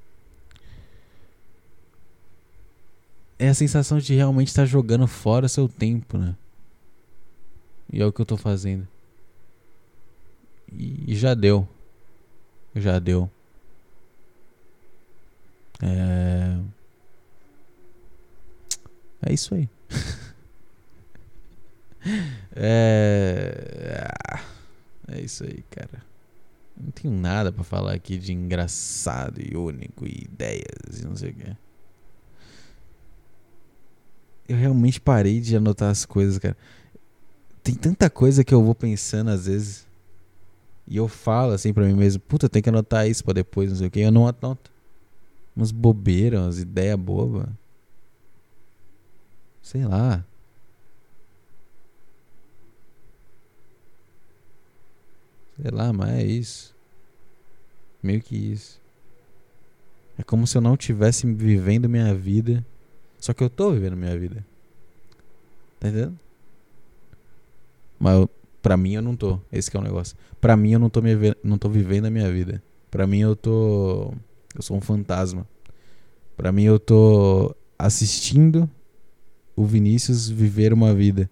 [3.39, 6.35] É a sensação de realmente estar jogando fora seu tempo, né?
[7.91, 8.87] E é o que eu tô fazendo.
[10.71, 11.67] E, e já deu.
[12.75, 13.29] Já deu.
[15.81, 16.59] É.
[19.23, 19.67] É isso aí.
[22.55, 24.03] é.
[25.07, 26.10] É isso aí, cara.
[26.75, 31.31] Não tenho nada para falar aqui de engraçado e único e ideias e não sei
[31.31, 31.57] o que.
[34.49, 36.57] Eu realmente parei de anotar as coisas, cara.
[37.63, 39.87] Tem tanta coisa que eu vou pensando às vezes.
[40.87, 43.77] E eu falo assim pra mim mesmo, puta, tem que anotar isso pra depois, não
[43.77, 43.99] sei o que.
[43.99, 44.71] Eu não anoto.
[45.55, 47.47] Umas bobeiras, umas ideias bobas.
[49.61, 50.25] Sei lá.
[55.59, 56.75] Sei lá, mas é isso.
[58.01, 58.79] Meio que isso.
[60.17, 62.65] É como se eu não tivesse vivendo minha vida.
[63.19, 64.45] Só que eu tô vivendo minha vida.
[65.79, 66.17] Tá entendendo?
[67.99, 68.29] Mas eu,
[68.61, 69.39] pra mim eu não tô.
[69.51, 70.15] Esse é o negócio.
[70.39, 71.11] Pra mim eu não tô, me,
[71.43, 72.61] não tô vivendo a minha vida.
[72.89, 74.13] Pra mim eu tô.
[74.55, 75.47] Eu sou um fantasma.
[76.35, 78.69] Pra mim eu tô assistindo
[79.55, 81.29] o Vinícius viver uma vida.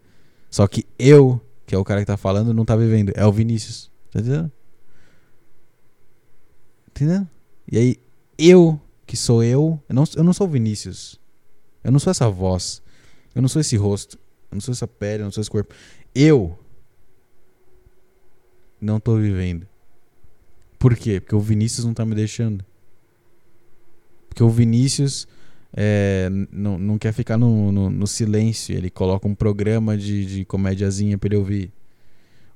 [0.49, 3.11] Só que eu, que é o cara que tá falando, não tá vivendo.
[3.15, 3.88] É o Vinícius.
[4.11, 4.51] Tá entendendo?
[6.89, 7.29] Entendendo?
[7.71, 7.97] E aí,
[8.37, 11.19] eu, que sou eu, eu não, eu não sou o Vinícius.
[11.83, 12.81] Eu não sou essa voz.
[13.33, 14.17] Eu não sou esse rosto.
[14.51, 15.73] Eu não sou essa pele, eu não sou esse corpo.
[16.13, 16.57] Eu
[18.81, 19.67] não tô vivendo.
[20.77, 21.19] Por quê?
[21.19, 22.65] Porque o Vinícius não tá me deixando.
[24.29, 25.27] Porque o Vinícius
[25.73, 28.75] é, não, não quer ficar no, no, no, silêncio.
[28.75, 31.71] Ele coloca um programa de, de comédiazinha pra ele ouvir.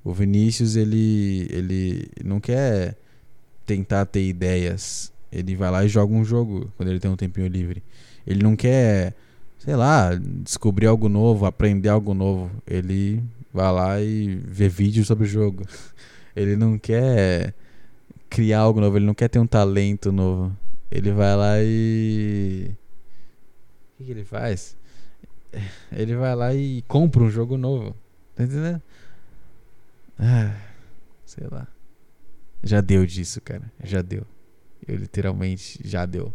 [0.04, 2.96] O Vinícius, ele, ele não quer
[3.64, 5.10] tentar ter ideias.
[5.32, 7.82] Ele vai lá e joga um jogo quando ele tem um tempinho livre.
[8.26, 9.14] Ele não quer,
[9.58, 12.50] sei lá, descobrir algo novo, aprender algo novo.
[12.66, 15.64] Ele vai lá e vê vídeos sobre o jogo.
[16.36, 17.54] Ele não quer
[18.28, 20.52] criar algo novo, ele não quer ter um talento novo.
[20.90, 22.74] Ele vai lá e.
[23.94, 24.76] O que, que ele faz?
[25.92, 27.94] Ele vai lá e compra um jogo novo.
[28.34, 28.82] Tá entendendo?
[30.18, 30.54] Ah,
[31.24, 31.66] sei lá.
[32.62, 33.70] Já deu disso, cara.
[33.82, 34.26] Já deu.
[34.86, 36.32] Eu literalmente já deu.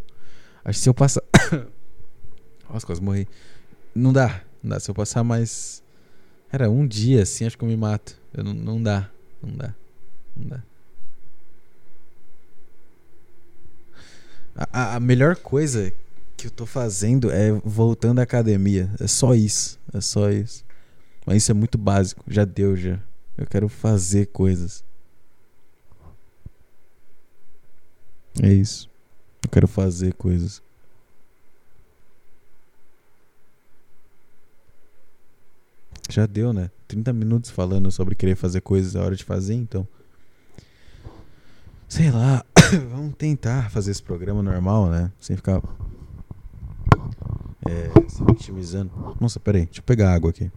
[0.64, 1.24] Acho que se eu passar.
[2.70, 3.28] Nossa, quase morri.
[3.96, 4.44] Não dá.
[4.62, 4.80] Não dá.
[4.80, 5.84] Se eu passar mais.
[6.52, 8.20] Era um dia assim, acho que eu me mato.
[8.34, 9.10] Eu não, não dá.
[9.42, 9.74] Não dá.
[10.36, 10.64] Não dá.
[14.56, 15.94] A, a melhor coisa
[16.36, 18.90] que eu tô fazendo é voltando à academia.
[19.00, 19.80] É só isso.
[19.94, 20.66] É só isso.
[21.26, 22.24] Mas isso é muito básico.
[22.28, 23.00] Já deu, já.
[23.40, 24.84] Eu quero fazer coisas.
[28.44, 28.90] É isso.
[29.42, 30.62] Eu quero fazer coisas.
[36.10, 36.70] Já deu, né?
[36.86, 39.88] 30 minutos falando sobre querer fazer coisas, é hora de fazer, então.
[41.88, 42.44] Sei lá,
[42.92, 45.14] vamos tentar fazer esse programa normal, né?
[45.18, 45.62] Sem ficar.
[47.66, 49.16] É, se vitimizando.
[49.18, 50.52] Nossa, peraí, deixa eu pegar água aqui.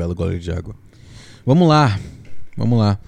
[0.00, 0.74] Belo gole de água.
[1.44, 2.00] Vamos lá.
[2.56, 2.98] Vamos lá.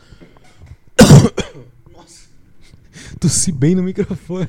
[1.90, 2.28] Nossa.
[3.18, 4.46] Tossi bem no microfone.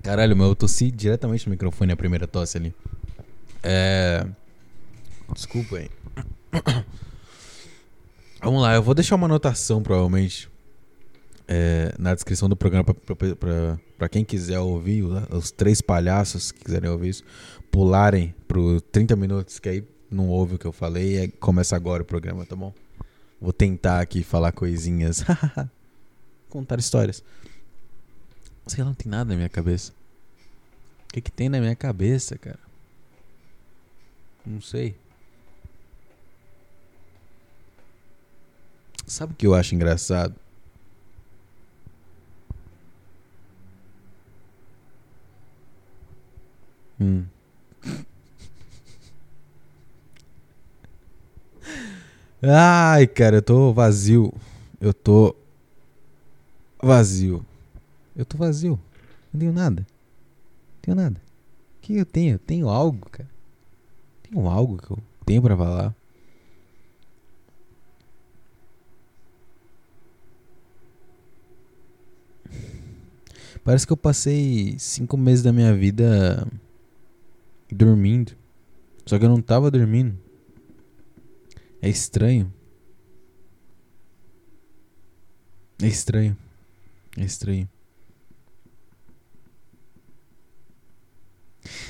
[0.00, 2.72] Caralho, meu, eu tossi diretamente no microfone a primeira tosse ali.
[3.64, 4.24] É.
[5.34, 5.90] Desculpa aí.
[8.40, 10.48] Vamos lá, eu vou deixar uma anotação provavelmente
[11.48, 12.84] é, na descrição do programa
[13.98, 17.24] para quem quiser ouvir, os três palhaços que quiserem ouvir isso,
[17.70, 22.02] pularem pro 30 minutos, que aí não ouve o que eu falei e começa agora
[22.02, 22.72] o programa, tá bom?
[23.40, 25.24] Vou tentar aqui falar coisinhas.
[26.48, 27.22] Contar histórias.
[28.66, 29.92] Sei lá, não tem nada na minha cabeça.
[31.04, 32.58] O que, que tem na minha cabeça, cara?
[34.46, 34.96] Não sei.
[39.06, 40.34] Sabe o que eu acho engraçado?
[47.00, 47.24] Hum.
[52.42, 54.32] Ai, cara, eu tô vazio.
[54.80, 55.34] Eu tô
[56.82, 57.44] vazio.
[58.16, 58.78] Eu tô vazio.
[59.32, 59.80] Não tenho nada.
[59.80, 61.20] Não tenho nada.
[61.78, 62.34] O que eu tenho?
[62.34, 63.28] Eu tenho algo, cara.
[64.22, 65.94] Tenho algo que eu tenho pra falar.
[73.64, 76.46] Parece que eu passei cinco meses da minha vida
[77.74, 78.32] dormindo.
[79.06, 80.18] Só que eu não tava dormindo.
[81.80, 82.52] É estranho.
[85.82, 86.36] É estranho.
[87.16, 87.68] É estranho.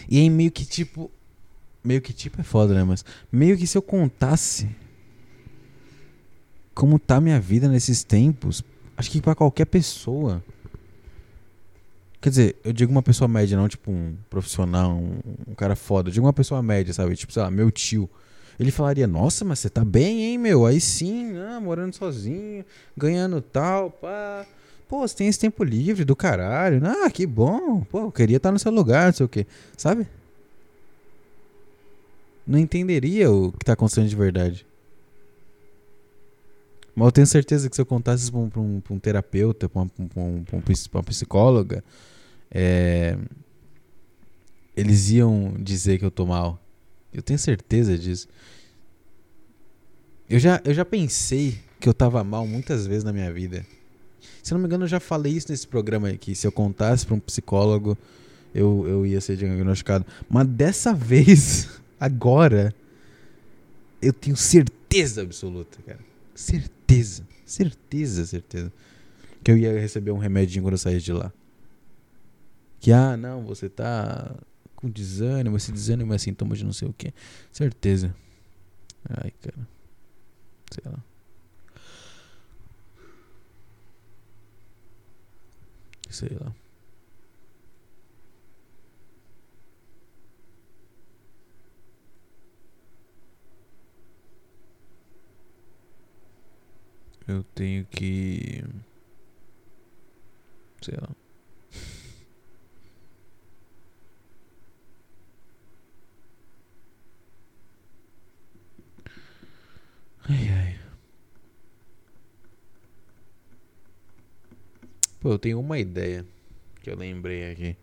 [0.09, 1.11] E aí meio que tipo.
[1.83, 2.85] Meio que tipo é foda, né?
[2.85, 4.69] Mas meio que se eu contasse
[6.75, 8.63] como tá minha vida nesses tempos,
[8.97, 10.45] acho que para qualquer pessoa
[12.21, 16.09] Quer dizer, eu digo uma pessoa média, não tipo um profissional, um, um, cara foda.
[16.09, 17.15] Eu digo uma pessoa média, sabe?
[17.15, 18.11] Tipo, sei lá, meu tio.
[18.59, 20.67] Ele falaria, nossa, mas você tá bem, hein, meu?
[20.67, 22.65] Aí sim, ah, morando sozinho,
[22.97, 24.45] ganhando tal, pá.
[24.89, 26.81] Pô, você tem esse tempo livre do caralho.
[26.85, 27.83] Ah, que bom.
[27.83, 29.47] Pô, eu queria estar no seu lugar, não sei o quê.
[29.77, 30.09] Sabe?
[32.45, 34.67] Não entenderia o que tá acontecendo de verdade.
[36.99, 38.99] Mas eu tenho certeza que se eu contasse isso pra um, pra um, pra um
[38.99, 40.45] terapeuta, pra uma, pra, um,
[40.93, 41.85] uma psicóloga,
[42.51, 43.17] é,
[44.77, 46.61] eles iam dizer que eu tô mal.
[47.15, 48.27] Eu tenho certeza disso.
[50.29, 53.65] Eu já, eu já pensei que eu tava mal muitas vezes na minha vida.
[54.43, 56.35] Se não me engano, eu já falei isso nesse programa aqui.
[56.35, 57.97] Se eu contasse pra um psicólogo,
[58.53, 60.05] eu, eu ia ser diagnosticado.
[60.29, 61.69] Mas dessa vez,
[62.01, 62.75] agora,
[64.03, 66.08] eu tenho certeza absoluta, cara.
[66.39, 68.73] Certeza certeza, certeza,
[69.43, 71.33] que eu ia receber um remedinho quando eu saísse de lá.
[72.79, 74.37] Que, ah, não, você tá
[74.77, 77.13] com desânimo, esse desânimo é sintoma de não sei o que.
[77.51, 78.15] Certeza.
[79.09, 79.69] Ai, cara.
[80.71, 81.05] Sei lá.
[86.11, 86.55] Sei lá.
[97.29, 98.65] Eu tenho que.
[100.81, 101.11] Sei lá.
[110.27, 110.79] Ai ai.
[115.21, 116.25] Pô, eu tenho uma ideia
[116.83, 117.77] que eu lembrei aqui.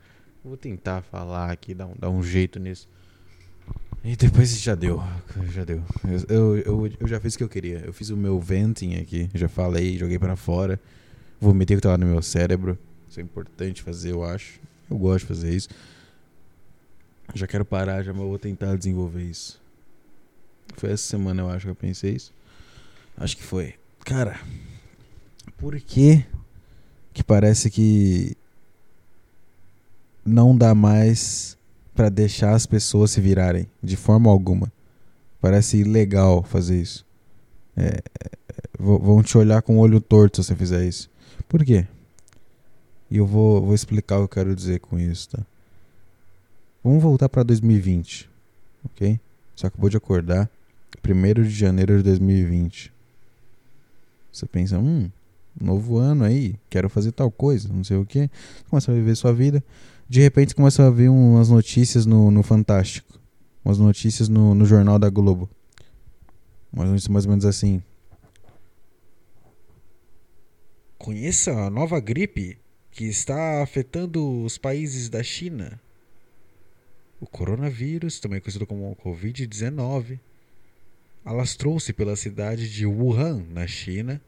[0.43, 2.89] Vou tentar falar aqui, dar um, dar um jeito nisso.
[4.07, 5.01] E depois já deu,
[5.51, 5.83] já deu.
[6.29, 7.79] Eu, eu, eu já fiz o que eu queria.
[7.79, 10.79] Eu fiz o meu venting aqui, já falei, joguei para fora.
[11.41, 12.77] Vomitei o que tava no meu cérebro.
[13.09, 14.59] Isso é importante fazer, eu acho.
[14.91, 15.69] Eu gosto de fazer isso.
[17.33, 19.59] Já quero parar, já vou tentar desenvolver isso.
[20.77, 22.31] Foi essa semana, eu acho que eu pensei isso.
[23.17, 23.73] Acho que foi.
[24.01, 24.39] Cara,
[25.57, 26.23] por que
[27.11, 28.37] que parece que
[30.23, 31.57] não dá mais
[31.95, 34.71] para deixar as pessoas se virarem de forma alguma.
[35.39, 37.05] Parece ilegal fazer isso.
[37.77, 38.01] É,
[38.77, 41.09] vão te olhar com o olho torto se você fizer isso.
[41.47, 41.87] Por quê?
[43.09, 45.45] E eu vou, vou explicar o que eu quero dizer com isso, tá?
[46.83, 48.29] Vamos voltar para 2020,
[48.83, 49.19] ok?
[49.55, 50.49] Você acabou de acordar,
[51.03, 52.91] 1 de janeiro de 2020.
[54.31, 55.09] Você pensa, hum,
[55.59, 58.29] novo ano aí, quero fazer tal coisa, não sei o que.
[58.69, 59.63] Começa a viver sua vida
[60.07, 63.19] de repente começa a ver umas notícias no, no Fantástico.
[63.63, 65.49] Umas notícias no, no Jornal da Globo.
[66.71, 67.81] Umas notícias mais ou menos assim.
[70.97, 72.59] Conheça a nova gripe
[72.91, 75.79] que está afetando os países da China.
[77.19, 80.19] O coronavírus, também conhecido como Covid-19,
[81.23, 84.21] alastrou-se pela cidade de Wuhan, na China,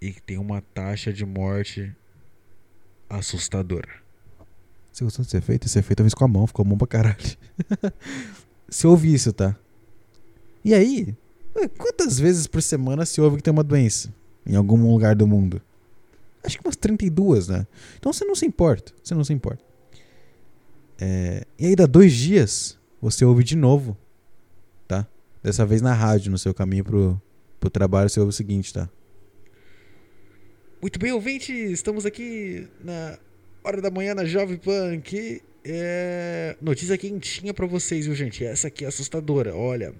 [0.00, 1.94] e tem uma taxa de morte
[3.08, 4.01] assustadora.
[4.92, 5.66] Você gostou desse efeito?
[5.66, 7.36] Esse efeito eu fiz com a mão, ficou bom pra caralho.
[8.68, 9.56] Você ouve isso, tá?
[10.64, 11.16] E aí,
[11.78, 14.12] quantas vezes por semana se ouve que tem uma doença
[14.46, 15.60] em algum lugar do mundo?
[16.44, 17.66] Acho que umas 32, né?
[17.98, 18.92] Então você não se importa.
[19.02, 19.64] Você não se importa.
[21.00, 23.96] É, e aí, dá dois dias, você ouve de novo,
[24.86, 25.06] tá?
[25.42, 27.20] Dessa vez na rádio, no seu caminho pro,
[27.58, 28.88] pro trabalho, você ouve o seguinte, tá?
[30.80, 33.18] Muito bem, ouvinte, estamos aqui na
[33.64, 34.58] hora da manhã na Jovem
[35.02, 38.44] que é notícia quentinha para vocês, viu, gente?
[38.44, 39.54] Essa aqui é assustadora.
[39.54, 39.94] Olha,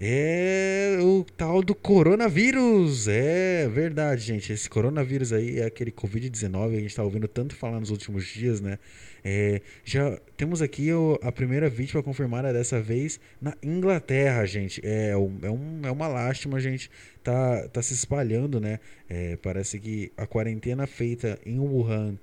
[0.00, 3.06] é o tal do coronavírus.
[3.06, 4.52] É verdade, gente.
[4.52, 8.26] Esse coronavírus aí é aquele Covid-19 que a gente tá ouvindo tanto falar nos últimos
[8.26, 8.80] dias, né?
[9.24, 10.88] É, já temos aqui
[11.22, 14.80] a primeira vítima confirmada dessa vez na Inglaterra, gente.
[14.84, 16.90] É, é, um, é uma lástima, gente.
[17.22, 18.80] Tá, tá se espalhando, né?
[19.08, 22.18] É, parece que a quarentena feita em Wuhan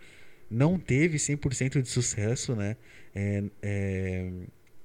[0.50, 2.76] não teve 100% de sucesso, né?
[3.14, 4.32] É, é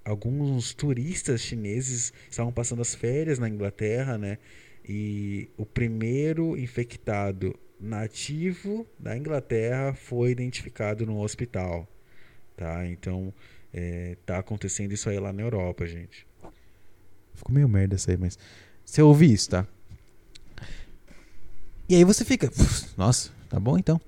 [0.05, 4.39] alguns turistas chineses estavam passando as férias na Inglaterra, né?
[4.87, 11.89] E o primeiro infectado nativo da Inglaterra foi identificado no hospital,
[12.57, 12.87] tá?
[12.87, 13.33] Então,
[13.73, 16.27] é, tá acontecendo isso aí lá na Europa, gente.
[17.35, 18.39] Ficou meio merda isso aí, mas
[18.85, 19.67] você ouve isso, tá?
[21.89, 22.51] E aí você fica,
[22.97, 24.01] nossa, tá bom então.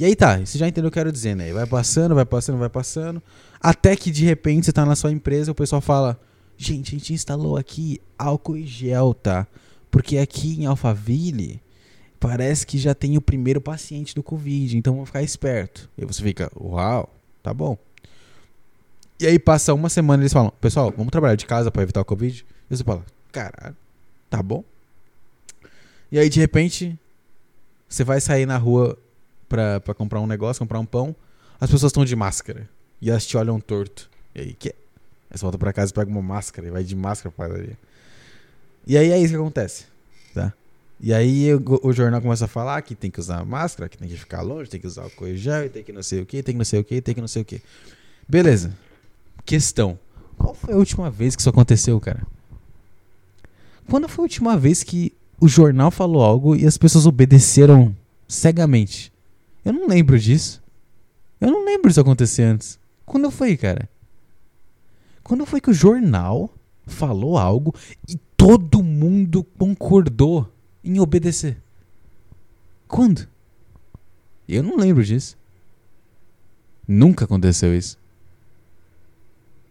[0.00, 1.52] E aí tá, você já entendeu o que eu quero dizer, né?
[1.52, 3.22] Vai passando, vai passando, vai passando.
[3.60, 6.18] Até que de repente você tá na sua empresa o pessoal fala:
[6.56, 9.46] Gente, a gente instalou aqui álcool e gel, tá?
[9.90, 11.60] Porque aqui em Alphaville
[12.18, 15.90] parece que já tem o primeiro paciente do Covid, então vamos ficar esperto.
[15.98, 17.76] E você fica: Uau, tá bom.
[19.20, 22.00] E aí passa uma semana e eles falam: Pessoal, vamos trabalhar de casa para evitar
[22.00, 22.42] o Covid?
[22.70, 23.76] E você fala: Caralho,
[24.30, 24.64] tá bom.
[26.10, 26.98] E aí de repente
[27.86, 28.98] você vai sair na rua
[29.50, 31.14] pra, pra comprar um negócio, comprar um pão,
[31.60, 32.66] as pessoas estão de máscara.
[33.02, 34.08] E elas te olham torto.
[34.34, 34.68] E aí, que?
[34.68, 34.74] Aí
[35.36, 37.76] você volta pra casa e pega uma máscara e vai de máscara pra padaria.
[38.86, 39.86] E aí é isso que acontece,
[40.32, 40.52] tá?
[41.00, 44.08] E aí o, o, jornal começa a falar que tem que usar máscara, que tem
[44.08, 46.54] que ficar longe, tem que usar o gel, tem que não sei o que, tem
[46.54, 47.62] que não sei o que, tem que não sei o que.
[48.28, 48.76] Beleza.
[49.44, 49.98] Questão.
[50.36, 52.26] Qual foi a última vez que isso aconteceu, cara?
[53.88, 57.94] Quando foi a última vez que o jornal falou algo e as pessoas obedeceram
[58.28, 59.12] cegamente?
[59.70, 60.60] Eu não lembro disso.
[61.40, 62.76] Eu não lembro disso acontecer antes.
[63.06, 63.88] Quando foi, cara?
[65.22, 66.52] Quando foi que o jornal
[66.88, 67.72] falou algo
[68.08, 70.52] e todo mundo concordou
[70.82, 71.56] em obedecer?
[72.88, 73.28] Quando?
[74.48, 75.38] Eu não lembro disso.
[76.86, 77.96] Nunca aconteceu isso.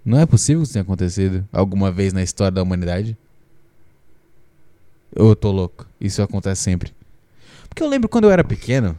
[0.06, 3.18] Não é possível que isso tenha acontecido alguma vez na história da humanidade?
[5.14, 5.86] Eu tô louco.
[6.00, 6.96] Isso acontece sempre.
[7.68, 8.98] Porque eu lembro quando eu era pequeno,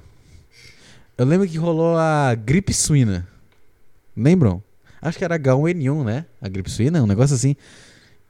[1.21, 3.29] eu lembro que rolou a gripe suína.
[4.17, 4.63] Lembram?
[5.03, 6.25] Acho que era H1N1, né?
[6.41, 7.55] A gripe suína, um negócio assim.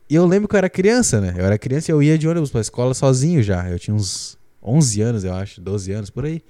[0.08, 1.32] E eu lembro que eu era criança, né?
[1.38, 3.70] Eu era criança e eu ia de ônibus pra escola sozinho já.
[3.70, 6.42] Eu tinha uns 11 anos, eu acho, 12 anos, por aí.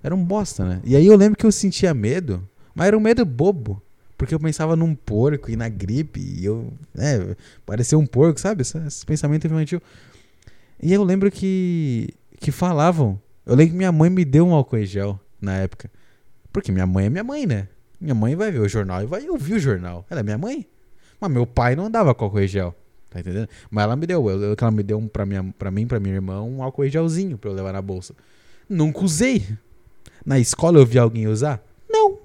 [0.00, 0.80] Era um bosta, né?
[0.84, 3.82] E aí eu lembro que eu sentia medo, mas era um medo bobo.
[4.16, 6.72] Porque eu pensava num porco e na gripe, e eu.
[6.96, 7.34] É,
[7.66, 8.62] parecia um porco, sabe?
[8.62, 9.82] Esse, esse pensamento infantil.
[10.80, 12.10] E eu lembro que.
[12.38, 13.20] que falavam.
[13.44, 15.90] Eu lembro que minha mãe me deu um álcool em gel na época.
[16.52, 17.68] Porque minha mãe é minha mãe, né?
[18.00, 20.04] Minha mãe vai ver o jornal e vai ouvir o jornal.
[20.10, 20.66] Ela é minha mãe.
[21.20, 22.74] Mas meu pai não dava álcool em gel.
[23.10, 23.48] Tá entendendo?
[23.70, 24.28] Mas ela me deu.
[24.28, 26.90] Eu, ela me deu um pra, minha, pra mim, pra minha irmã, um álcool em
[26.90, 28.14] gelzinho pra eu levar na bolsa.
[28.68, 29.46] Nunca usei.
[30.26, 31.64] Na escola eu vi alguém usar?
[31.88, 32.18] Não.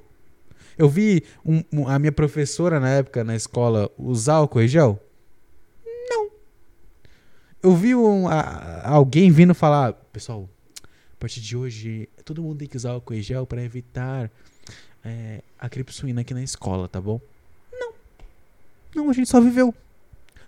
[0.77, 4.99] Eu vi um, um, a minha professora na época na escola usar álcool em gel?
[6.09, 6.29] Não.
[7.61, 10.58] Eu vi um, a, alguém vindo falar, pessoal, a
[11.19, 14.31] partir de hoje, todo mundo tem que usar álcool em gel para evitar
[15.03, 17.19] é, a gripe suína aqui na escola, tá bom?
[17.71, 17.93] Não.
[18.95, 19.75] Não, a gente só viveu.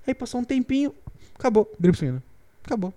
[0.08, 0.96] Aí passou um tempinho,
[1.36, 1.72] acabou.
[1.80, 2.24] Gripe suína.
[2.64, 2.94] Acabou.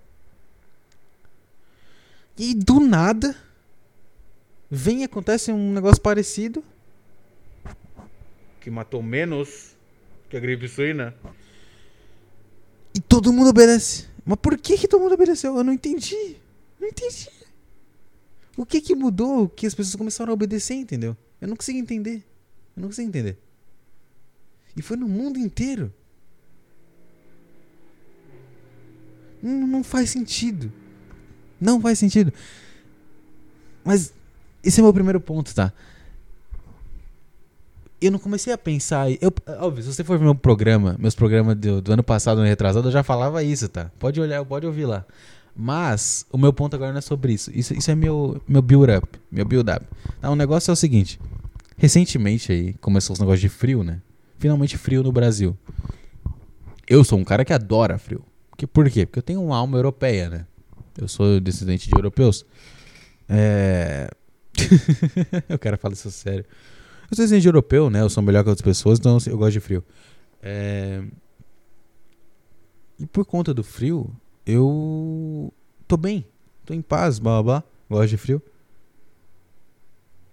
[2.37, 3.35] E do nada,
[4.69, 6.63] vem e acontece um negócio parecido.
[8.61, 9.75] Que matou menos
[10.29, 11.13] que a gripe suína.
[12.93, 14.07] E todo mundo obedece.
[14.25, 15.55] Mas por que, que todo mundo obedeceu?
[15.55, 16.37] Eu não entendi.
[16.79, 17.29] Não entendi.
[18.57, 21.15] O que que mudou que as pessoas começaram a obedecer, entendeu?
[21.41, 22.23] Eu não consigo entender.
[22.75, 23.37] Eu não consigo entender.
[24.75, 25.93] E foi no mundo inteiro.
[29.41, 30.71] Não, não faz sentido.
[31.59, 32.31] Não faz sentido.
[33.83, 34.13] Mas
[34.63, 35.73] esse é o meu primeiro ponto, tá?
[38.01, 39.09] eu não comecei a pensar.
[39.11, 42.47] Eu, óbvio, se você for ver meu programa, meus programas do, do ano passado, ano
[42.47, 43.91] retrasado, eu já falava isso, tá?
[43.99, 45.05] Pode olhar, pode ouvir lá.
[45.55, 47.49] Mas o meu ponto agora não é sobre isso.
[47.53, 49.07] Isso, isso é meu, meu build-up.
[49.31, 49.85] Meu build-up.
[50.19, 51.19] Tá, o negócio é o seguinte.
[51.77, 54.01] Recentemente aí começou os negócios de frio, né?
[54.37, 55.57] Finalmente frio no Brasil.
[56.87, 58.23] Eu sou um cara que adora frio.
[58.57, 59.05] Que, por quê?
[59.05, 60.45] Porque eu tenho uma alma europeia, né?
[60.97, 62.45] Eu sou descendente de europeus.
[63.27, 64.09] É.
[65.53, 66.45] o cara fala isso sério.
[67.09, 68.01] Eu sou descendente de europeu, né?
[68.01, 69.83] Eu sou melhor que outras pessoas, então eu gosto de frio.
[70.41, 71.01] É...
[72.99, 74.09] E por conta do frio,
[74.45, 75.53] eu
[75.87, 76.25] tô bem.
[76.65, 77.63] Tô em paz, blá blá blá.
[77.89, 78.41] Gosto de frio.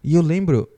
[0.02, 0.68] E eu lembro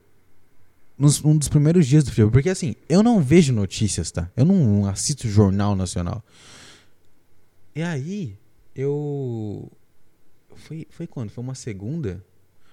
[0.97, 4.29] nos, um dos primeiros dias do frio, porque assim, eu não vejo notícias, tá?
[4.35, 6.23] Eu não assisto jornal nacional.
[7.75, 8.37] E aí,
[8.75, 9.69] eu
[10.55, 11.29] foi foi quando?
[11.29, 12.23] Foi uma segunda?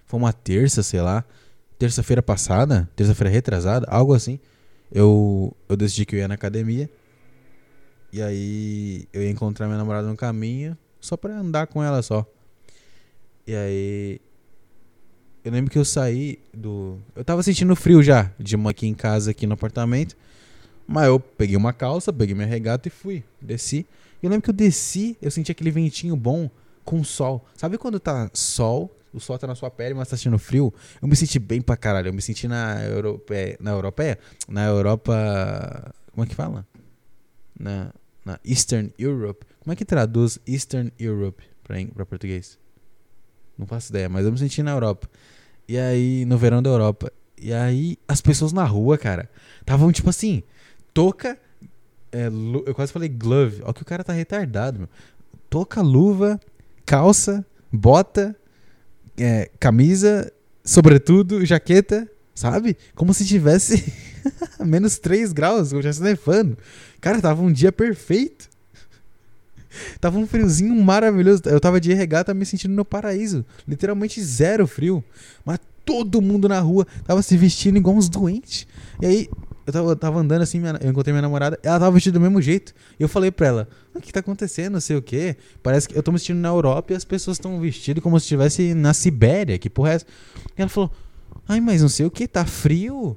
[0.07, 1.25] Foi uma terça, sei lá.
[1.79, 4.39] Terça-feira passada, terça-feira retrasada, algo assim.
[4.91, 6.89] Eu eu decidi que eu ia na academia.
[8.13, 12.27] E aí eu ia encontrar minha namorada no caminho, só pra andar com ela só.
[13.47, 14.21] E aí.
[15.45, 16.99] Eu lembro que eu saí do.
[17.17, 20.15] Eu tava sentindo frio já, de aqui em casa, aqui no apartamento.
[20.87, 23.25] Mas eu peguei uma calça, peguei minha regata e fui.
[23.41, 23.87] Desci.
[24.23, 26.51] E eu lembro que eu desci, eu senti aquele ventinho bom
[26.85, 27.45] com sol.
[27.57, 30.73] Sabe quando tá sol, o sol tá na sua pele, mas tá sentindo frio?
[31.01, 32.09] Eu me senti bem pra caralho.
[32.09, 33.57] Eu me senti na Europeia.
[33.59, 34.19] Na Europeia?
[34.49, 35.95] Na Europa.
[36.13, 36.67] Como é que fala?
[37.59, 37.91] Na
[38.25, 39.47] na Eastern Europe.
[39.61, 42.59] Como é que traduz Eastern Europe para português?
[43.57, 45.09] Não faço ideia, mas eu me senti na Europa.
[45.69, 47.13] E aí, no verão da Europa.
[47.41, 49.29] E aí, as pessoas na rua, cara,
[49.61, 50.43] estavam tipo assim,
[50.93, 51.39] toca.
[52.11, 52.27] É,
[52.67, 53.63] eu quase falei glove.
[53.63, 54.89] Olha que o cara tá retardado, meu.
[55.49, 56.41] Toca, luva,
[56.85, 58.35] calça, bota,
[59.17, 60.33] é, camisa,
[60.65, 62.77] sobretudo, jaqueta, sabe?
[62.95, 63.93] Como se tivesse
[64.65, 66.57] menos 3 graus, como já se nevando.
[67.01, 68.51] Cara, tava um dia perfeito.
[70.01, 71.43] Tava um friozinho maravilhoso.
[71.47, 73.45] Eu tava de regata me sentindo no paraíso.
[73.67, 75.03] Literalmente zero frio.
[75.45, 78.67] Mas todo mundo na rua tava se vestindo igual uns doentes.
[79.01, 79.29] E aí,
[79.67, 82.23] eu tava, eu tava andando assim, minha, eu encontrei minha namorada, ela tava vestida do
[82.23, 82.75] mesmo jeito.
[82.99, 84.75] E eu falei pra ela: O que tá acontecendo?
[84.75, 85.37] Não sei o quê.
[85.63, 88.25] Parece que eu tô me vestindo na Europa e as pessoas estão vestidas como se
[88.25, 89.59] estivesse na Sibéria.
[89.59, 90.07] Que porra é essa?
[90.59, 90.91] E ela falou:
[91.49, 93.17] Ai, mas não sei o que, tá frio.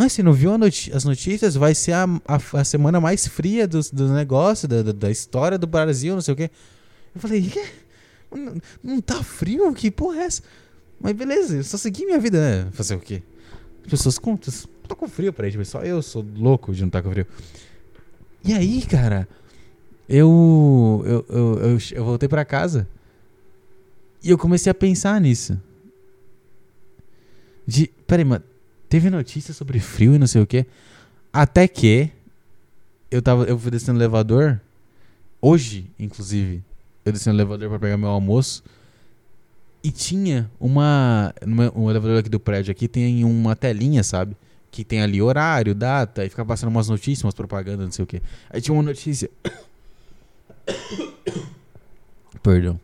[0.00, 0.50] Ah, você não viu
[0.94, 1.54] as notícias?
[1.56, 5.66] Vai ser a, a, a semana mais fria do, do negócio, da, da história do
[5.66, 6.50] Brasil, não sei o quê.
[7.14, 7.52] Eu falei,
[8.34, 9.70] não, não tá frio?
[9.74, 10.42] Que porra é essa?
[10.98, 12.70] Mas beleza, eu só segui minha vida, né?
[12.72, 13.22] Fazer o quê?
[13.84, 17.00] As pessoas com, tô com frio pra gente, só eu sou louco de não estar
[17.00, 17.26] tá com frio.
[18.42, 19.28] E aí, cara,
[20.08, 22.88] eu, eu, eu, eu, eu voltei pra casa
[24.24, 25.60] e eu comecei a pensar nisso.
[27.66, 28.44] De, peraí, mano,
[28.90, 30.66] Teve notícia sobre frio e não sei o que.
[31.32, 32.10] Até que
[33.08, 34.60] eu tava, eu fui descendo no elevador.
[35.40, 36.60] Hoje, inclusive,
[37.04, 38.64] eu desci no elevador para pegar meu almoço.
[39.80, 41.32] E tinha uma.
[41.76, 44.36] Um elevador aqui do prédio aqui tem uma telinha, sabe?
[44.72, 48.06] Que tem ali horário, data, e fica passando umas notícias, umas propagandas, não sei o
[48.08, 48.20] que.
[48.50, 49.30] Aí tinha uma notícia.
[52.42, 52.78] Perdão.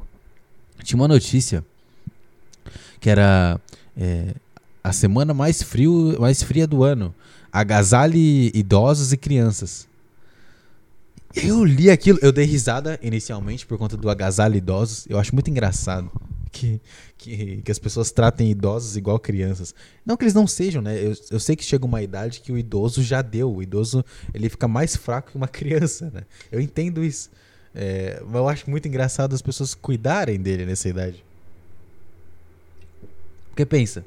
[0.84, 1.64] Tinha uma notícia
[3.00, 3.60] que era.
[3.96, 4.36] É,
[4.86, 7.12] a semana mais, frio, mais fria do ano.
[7.52, 9.88] Agasalhe idosos e crianças.
[11.34, 15.04] Eu li aquilo, eu dei risada inicialmente por conta do agasalho idosos.
[15.08, 16.08] Eu acho muito engraçado
[16.52, 16.80] que,
[17.18, 19.74] que, que, as pessoas tratem idosos igual crianças.
[20.04, 20.96] Não que eles não sejam, né?
[21.04, 23.52] Eu, eu sei que chega uma idade que o idoso já deu.
[23.52, 26.22] O idoso ele fica mais fraco que uma criança, né?
[26.50, 27.28] Eu entendo isso.
[27.74, 31.24] É, mas eu acho muito engraçado as pessoas cuidarem dele nessa idade.
[33.50, 34.04] Porque pensa,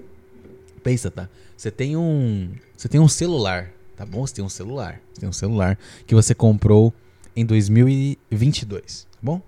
[0.80, 1.30] Pensa, tá?
[1.56, 2.54] Você tem um.
[2.76, 4.26] Você tem um celular, tá bom?
[4.26, 5.02] Você tem um celular.
[5.14, 5.78] Você tem um celular
[6.08, 6.94] que você comprou
[7.36, 9.42] em 2022, tá bom?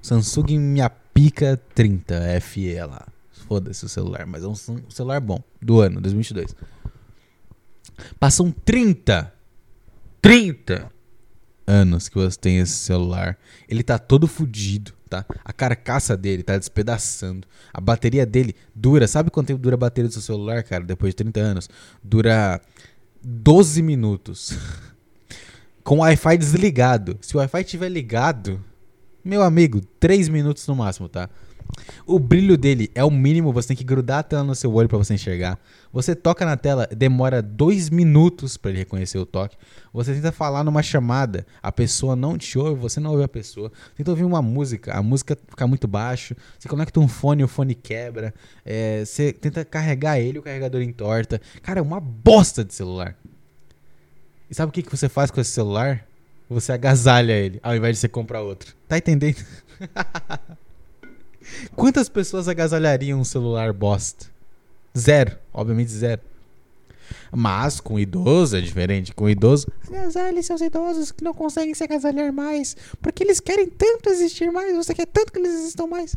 [0.00, 3.06] Samsung Minha Pica 30 FE lá.
[3.46, 5.42] Foda-se o celular, mas é um celular bom.
[5.60, 6.54] Do ano, 2022.
[8.18, 9.32] Passam 30.
[10.20, 10.90] 30
[11.66, 13.38] anos que você tem esse celular.
[13.68, 15.26] Ele tá todo fudido tá?
[15.44, 17.46] A carcaça dele tá despedaçando.
[17.72, 19.06] A bateria dele dura.
[19.06, 20.82] Sabe quanto tempo dura a bateria do seu celular, cara?
[20.82, 21.70] Depois de 30 anos?
[22.02, 22.60] Dura
[23.22, 24.56] 12 minutos.
[25.84, 27.18] Com o Wi-Fi desligado.
[27.20, 28.64] Se o Wi-Fi estiver ligado,
[29.22, 31.28] meu amigo, 3 minutos no máximo, tá?
[32.06, 34.88] O brilho dele é o mínimo, você tem que grudar a tela no seu olho
[34.88, 35.58] para você enxergar.
[35.92, 39.56] Você toca na tela, demora dois minutos para ele reconhecer o toque.
[39.92, 43.70] Você tenta falar numa chamada, a pessoa não te ouve, você não ouve a pessoa.
[43.96, 46.34] Tenta ouvir uma música, a música fica muito baixo.
[46.58, 48.34] Você conecta um fone, o fone quebra.
[48.64, 51.40] É, você tenta carregar ele, o carregador entorta.
[51.62, 53.16] Cara, é uma bosta de celular.
[54.50, 56.06] E sabe o que, que você faz com esse celular?
[56.50, 58.74] Você agasalha ele, ao invés de você comprar outro.
[58.86, 59.42] Tá entendendo?
[61.74, 64.26] Quantas pessoas agasalhariam um celular bosta?
[64.96, 66.20] Zero, obviamente zero.
[67.30, 69.14] Mas com idoso é diferente.
[69.14, 72.76] Com idoso, agasalhe seus idosos que não conseguem se agasalhar mais.
[73.00, 74.74] Porque eles querem tanto existir mais.
[74.76, 76.14] Você quer tanto que eles existam mais.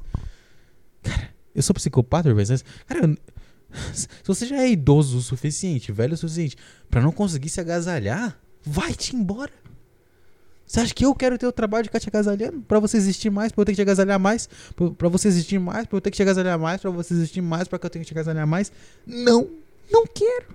[1.03, 3.17] Cara, eu sou psicopata, mas cara, eu,
[3.93, 6.57] se você já é idoso o suficiente, velho o suficiente,
[6.89, 9.51] para não conseguir se agasalhar, vai-te embora.
[10.65, 12.61] Você acha que eu quero ter o trabalho de ficar te agasalhando?
[12.61, 14.49] Pra você existir mais, pra eu ter que te agasalhar mais?
[14.97, 16.81] Pra você existir mais, pra eu ter que te agasalhar mais?
[16.81, 18.71] Pra você existir mais, pra que eu tenha que te agasalhar mais?
[19.05, 19.47] Não,
[19.91, 20.47] não quero.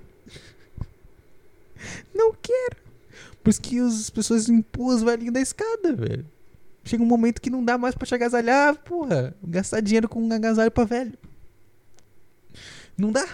[2.13, 2.77] Não quero.
[3.43, 6.27] Por isso que as pessoas empurram os velhinhos da escada, velho.
[6.85, 9.35] Chega um momento que não dá mais pra te agasalhar, porra.
[9.43, 11.13] Gastar dinheiro com um agasalho pra velho.
[12.99, 13.27] Não dá.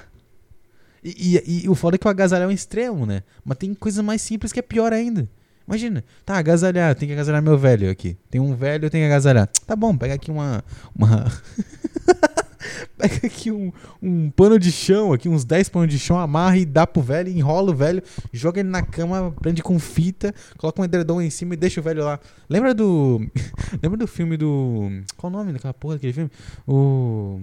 [1.03, 3.23] E, e, e o foda é que o agasalho é um extremo, né?
[3.45, 5.29] Mas tem coisa mais simples que é pior ainda.
[5.67, 8.17] Imagina, tá, agasalhar, tem que agasalhar meu velho aqui.
[8.31, 9.49] Tem um velho, tenho que agasalhar.
[9.67, 10.65] Tá bom, pega aqui uma.
[10.95, 11.25] uma
[12.97, 16.65] pega aqui um, um pano de chão, aqui uns 10 panos de chão, amarra e
[16.65, 18.03] dá pro velho, enrola o velho,
[18.33, 21.83] joga ele na cama, prende com fita, coloca um edredom em cima e deixa o
[21.83, 22.21] velho lá.
[22.49, 23.27] Lembra do.
[23.83, 24.89] Lembra do filme do.
[25.17, 26.31] Qual o nome daquela porra daquele filme?
[26.67, 27.41] O.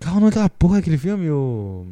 [0.00, 1.28] Qual o nome daquela porra daquele filme?
[1.28, 1.86] O.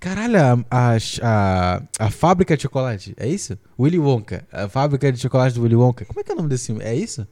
[0.00, 3.58] Caralho, a, a, a, fábrica de chocolate, é isso?
[3.78, 4.46] Willy Wonka.
[4.52, 6.04] A fábrica de chocolate do Willy Wonka.
[6.04, 6.84] Como é que é o nome desse filme?
[6.84, 7.26] É isso?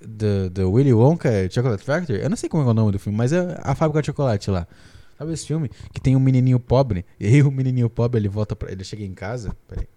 [0.00, 2.20] The, the Willy Wonka Chocolate Factory?
[2.20, 4.50] Eu não sei como é o nome do filme, mas é a fábrica de chocolate
[4.50, 4.68] lá.
[5.16, 5.70] Sabe esse filme?
[5.92, 7.06] Que tem um menininho pobre.
[7.18, 8.70] E aí o menininho pobre, ele volta pra...
[8.70, 9.56] Ele chega em casa...
[9.66, 9.88] Peraí.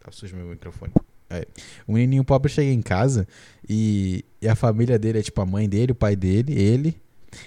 [0.00, 0.92] Tá sujo meu microfone.
[1.30, 1.46] É.
[1.86, 3.26] O menininho pobre chega em casa
[3.68, 7.00] e, e a família dele é tipo a mãe dele, o pai dele, ele...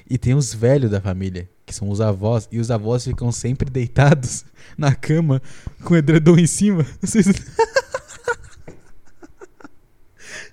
[0.10, 3.70] E tem os velhos da família que são os avós, e os avós ficam sempre
[3.70, 4.46] deitados
[4.78, 5.42] na cama
[5.84, 6.86] com o edredom em cima.
[7.02, 7.26] Vocês...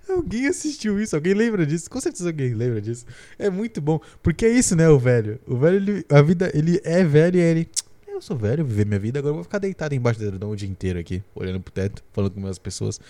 [0.08, 1.14] alguém assistiu isso?
[1.14, 1.90] Alguém lembra disso?
[1.90, 3.04] Com certeza alguém lembra disso.
[3.38, 5.40] É muito bom, porque é isso, né, o velho.
[5.46, 7.68] O velho, ele, a vida, ele é velho e ele...
[8.08, 10.56] Eu sou velho, viver minha vida, agora eu vou ficar deitado embaixo do edredom o
[10.56, 13.00] dia inteiro aqui, olhando pro teto, falando com as pessoas.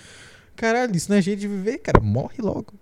[0.55, 2.01] Caralho, isso não é jeito de viver, cara.
[2.01, 2.75] Morre logo.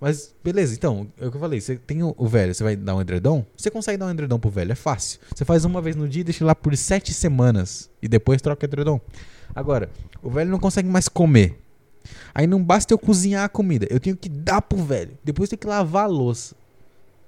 [0.00, 2.76] Mas beleza, então, é o que eu falei, você tem o, o, velho, você vai
[2.76, 3.44] dar um edredom?
[3.56, 5.20] Você consegue dar um edredom pro velho, é fácil.
[5.34, 7.90] Você faz uma vez no dia e deixa lá por sete semanas.
[8.02, 9.00] E depois troca o edredom.
[9.54, 9.88] Agora,
[10.22, 11.58] o velho não consegue mais comer.
[12.34, 15.16] Aí não basta eu cozinhar a comida, eu tenho que dar pro velho.
[15.24, 16.54] Depois tem que lavar a louça.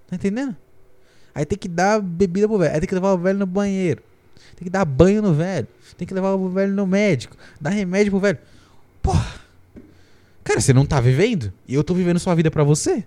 [0.07, 0.55] Tá entendendo?
[1.35, 2.75] Aí tem que dar bebida pro velho.
[2.75, 4.03] Aí tem que levar o velho no banheiro.
[4.57, 5.67] Tem que dar banho no velho.
[5.97, 7.37] Tem que levar o velho no médico.
[7.61, 8.39] Dar remédio pro velho.
[10.49, 11.53] Cara, você não tá vivendo?
[11.67, 13.05] E eu tô vivendo sua vida para você.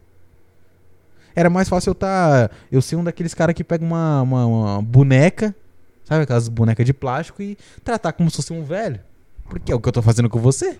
[1.35, 2.51] Era mais fácil eu tá.
[2.71, 5.55] Eu ser um daqueles caras que pega uma, uma, uma, boneca,
[6.03, 6.21] sabe?
[6.21, 8.99] Aquelas bonecas de plástico e tratar como se fosse um velho.
[9.45, 10.77] Porque é o que eu tô fazendo com você.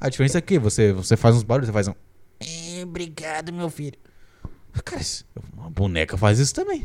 [0.00, 1.94] A diferença é que você, você faz uns barulhos, você faz um.
[2.40, 3.96] É, obrigado, meu filho.
[4.84, 5.00] Cara,
[5.56, 6.84] uma boneca faz isso também.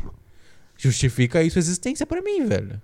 [0.76, 2.80] Justifica aí sua existência para mim, velho.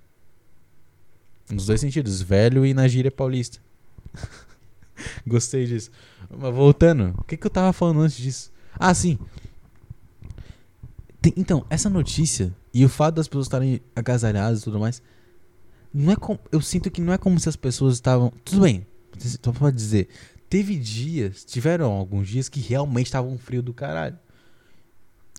[1.49, 3.61] Nos dois sentidos, velho e na gíria paulista.
[5.24, 5.93] Gostei disso.
[6.31, 8.53] Mas voltando, o que, que eu tava falando antes disso?
[8.79, 9.18] Ah, sim.
[11.20, 15.03] Tem, então, essa notícia e o fato das pessoas estarem agasalhadas e tudo mais.
[15.93, 18.31] Não é com, eu sinto que não é como se as pessoas estavam.
[18.45, 18.87] Tudo bem,
[19.43, 20.09] só pra dizer.
[20.49, 24.18] Teve dias, tiveram alguns dias que realmente estavam frio do caralho.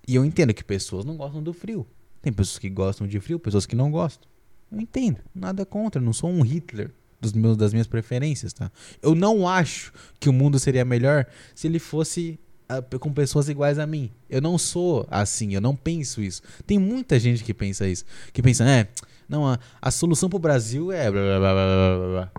[0.07, 1.85] E eu entendo que pessoas não gostam do frio.
[2.21, 4.27] Tem pessoas que gostam de frio, pessoas que não gostam.
[4.71, 8.72] Eu entendo, nada contra, não sou um Hitler dos meus, das minhas preferências, tá?
[9.01, 12.39] Eu não acho que o mundo seria melhor se ele fosse
[12.72, 14.11] uh, com pessoas iguais a mim.
[14.30, 16.41] Eu não sou assim, eu não penso isso.
[16.65, 18.05] Tem muita gente que pensa isso.
[18.32, 18.88] Que pensa, é,
[19.28, 21.09] não, a, a solução pro Brasil é.
[21.09, 22.32] Blá, blá, blá,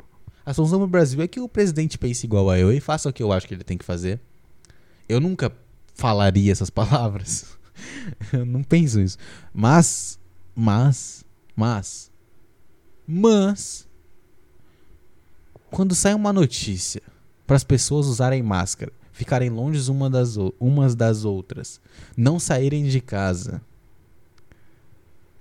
[0.47, 3.13] a solução pro Brasil é que o presidente pense igual a eu e faça o
[3.13, 4.21] que eu acho que ele tem que fazer.
[5.09, 5.53] Eu nunca
[5.95, 7.59] falaria essas palavras.
[8.33, 9.19] eu não penso isso.
[9.53, 10.19] Mas,
[10.55, 11.25] mas,
[11.55, 12.11] mas,
[13.07, 13.88] mas
[15.71, 17.03] quando sai uma notícia
[17.47, 21.81] para as pessoas usarem máscara, ficarem longe uma das, umas das outras,
[22.17, 23.61] não saírem de casa,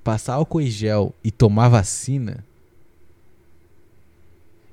[0.04, 2.44] passar álcool e gel e tomar vacina,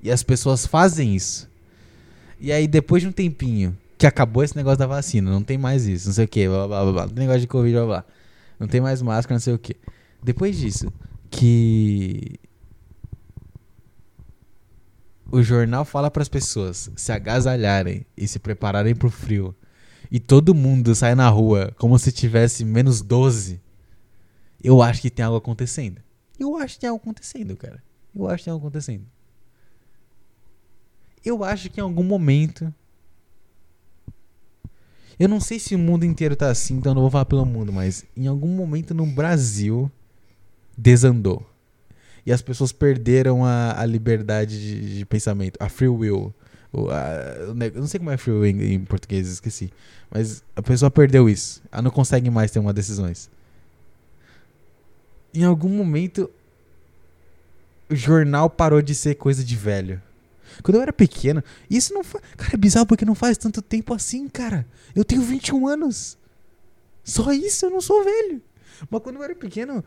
[0.03, 1.49] e as pessoas fazem isso.
[2.39, 5.87] E aí, depois de um tempinho, que acabou esse negócio da vacina, não tem mais
[5.87, 8.05] isso, não sei o que, blá blá blá, blá negócio de Covid, blá blá.
[8.59, 9.77] Não tem mais máscara, não sei o que.
[10.23, 10.93] Depois disso,
[11.31, 12.39] que
[15.35, 19.53] o jornal fala para as pessoas se agasalharem e se prepararem pro frio.
[20.09, 23.61] E todo mundo sai na rua como se tivesse menos 12.
[24.63, 26.01] Eu acho que tem algo acontecendo.
[26.39, 27.83] Eu acho que tem algo acontecendo, cara.
[28.15, 29.05] Eu acho que tem algo acontecendo.
[31.25, 32.73] Eu acho que em algum momento.
[35.19, 37.45] Eu não sei se o mundo inteiro tá assim, então eu não vou falar pelo
[37.45, 39.91] mundo, mas em algum momento no Brasil
[40.79, 41.45] desandou.
[42.27, 46.35] E as pessoas perderam a, a liberdade de, de pensamento, a free will.
[46.73, 47.03] O, a,
[47.39, 49.71] eu não sei como é free will em, em, português, esqueci.
[50.11, 51.63] Mas a pessoa perdeu isso.
[51.71, 53.31] Ela não consegue mais ter uma decisões.
[55.35, 56.31] Em algum momento,
[57.91, 60.01] o jornal parou de ser coisa de velho.
[60.63, 62.03] Quando eu era pequeno, isso não.
[62.37, 64.67] Cara, é bizarro porque não faz tanto tempo assim, cara.
[64.95, 66.17] Eu tenho 21 anos.
[67.03, 68.41] Só isso, eu não sou velho.
[68.91, 69.85] Mas quando eu era pequeno,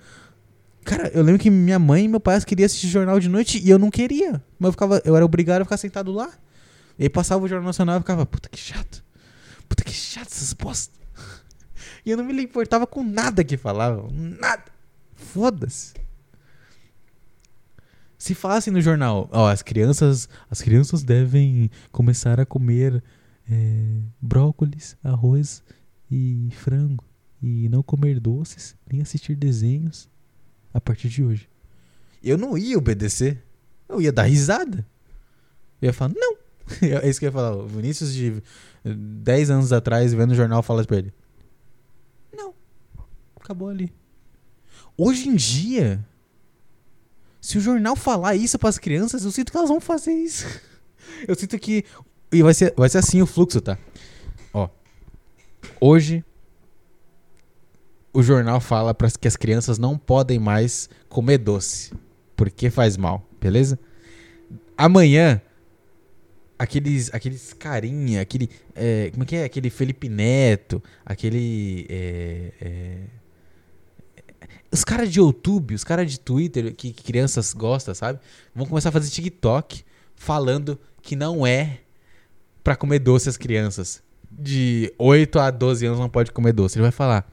[0.88, 3.70] Cara, eu lembro que minha mãe e meu pai queriam assistir jornal de noite e
[3.70, 4.42] eu não queria.
[4.58, 6.32] Mas eu, ficava, eu era obrigado a ficar sentado lá.
[6.98, 9.04] E aí passava o Jornal Nacional e ficava, puta que chato.
[9.68, 10.98] Puta que chato essas postas.
[12.06, 14.08] E eu não me importava com nada que falavam.
[14.10, 14.64] Nada.
[15.14, 15.94] Foda-se.
[18.18, 23.04] Se falassem no jornal, ó, as crianças, as crianças devem começar a comer
[23.52, 25.62] é, brócolis, arroz
[26.10, 27.04] e frango.
[27.44, 30.10] E não comer doces, nem assistir desenhos
[30.74, 31.49] a partir de hoje.
[32.24, 33.43] Eu não ia obedecer.
[33.88, 34.86] Eu ia dar risada.
[35.82, 36.38] Eu ia falar, não.
[36.82, 37.55] É isso que eu ia falar.
[37.55, 38.41] O Vinícius de
[38.84, 41.13] 10 anos atrás, vendo o jornal, fala pra ele:
[42.36, 42.53] Não.
[43.36, 43.93] Acabou ali.
[44.97, 46.05] Hoje em dia,
[47.39, 50.45] se o jornal falar isso para as crianças, eu sinto que elas vão fazer isso.
[51.26, 51.86] Eu sinto que.
[52.32, 53.78] E vai ser, vai ser assim o fluxo, tá?
[54.53, 54.70] Ó.
[55.80, 56.24] Hoje,
[58.14, 61.93] o jornal fala para que as crianças não podem mais comer doce,
[62.36, 63.80] porque faz mal, beleza?
[64.78, 65.41] Amanhã,
[66.58, 69.43] aqueles, aqueles carinha, aquele, é, como é que é?
[69.43, 72.97] Aquele Felipe Neto, aquele, é, é,
[74.72, 78.20] os caras de YouTube, os caras de Twitter que, que crianças gostam, sabe?
[78.53, 79.84] Vão começar a fazer TikTok
[80.16, 81.80] falando que não é
[82.64, 84.03] para comer doce as crianças.
[84.30, 86.78] De 8 a 12 anos não pode comer doce.
[86.78, 87.26] Ele vai falar: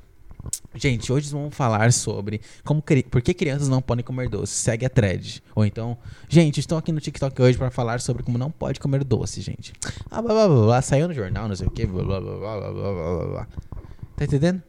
[0.75, 4.53] Gente, hoje vamos falar sobre como por que crianças não podem comer doce.
[4.53, 5.43] Segue a thread.
[5.55, 5.97] Ou então,
[6.29, 9.73] gente, estou aqui no TikTok hoje para falar sobre como não pode comer doce, gente.
[10.11, 11.87] Ah, blá, blá, blá, blá, saiu no jornal, não sei o que.
[11.87, 13.49] Blá, blá, blá, blá, blá, blá, blá.
[14.17, 14.63] Tá entendendo?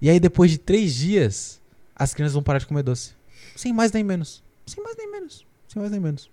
[0.00, 1.60] E aí, depois de três dias,
[1.94, 3.12] as crianças vão parar de comer doce.
[3.56, 4.42] Sem mais nem menos.
[4.66, 5.46] Sem mais nem menos.
[5.68, 6.30] Sem mais nem menos.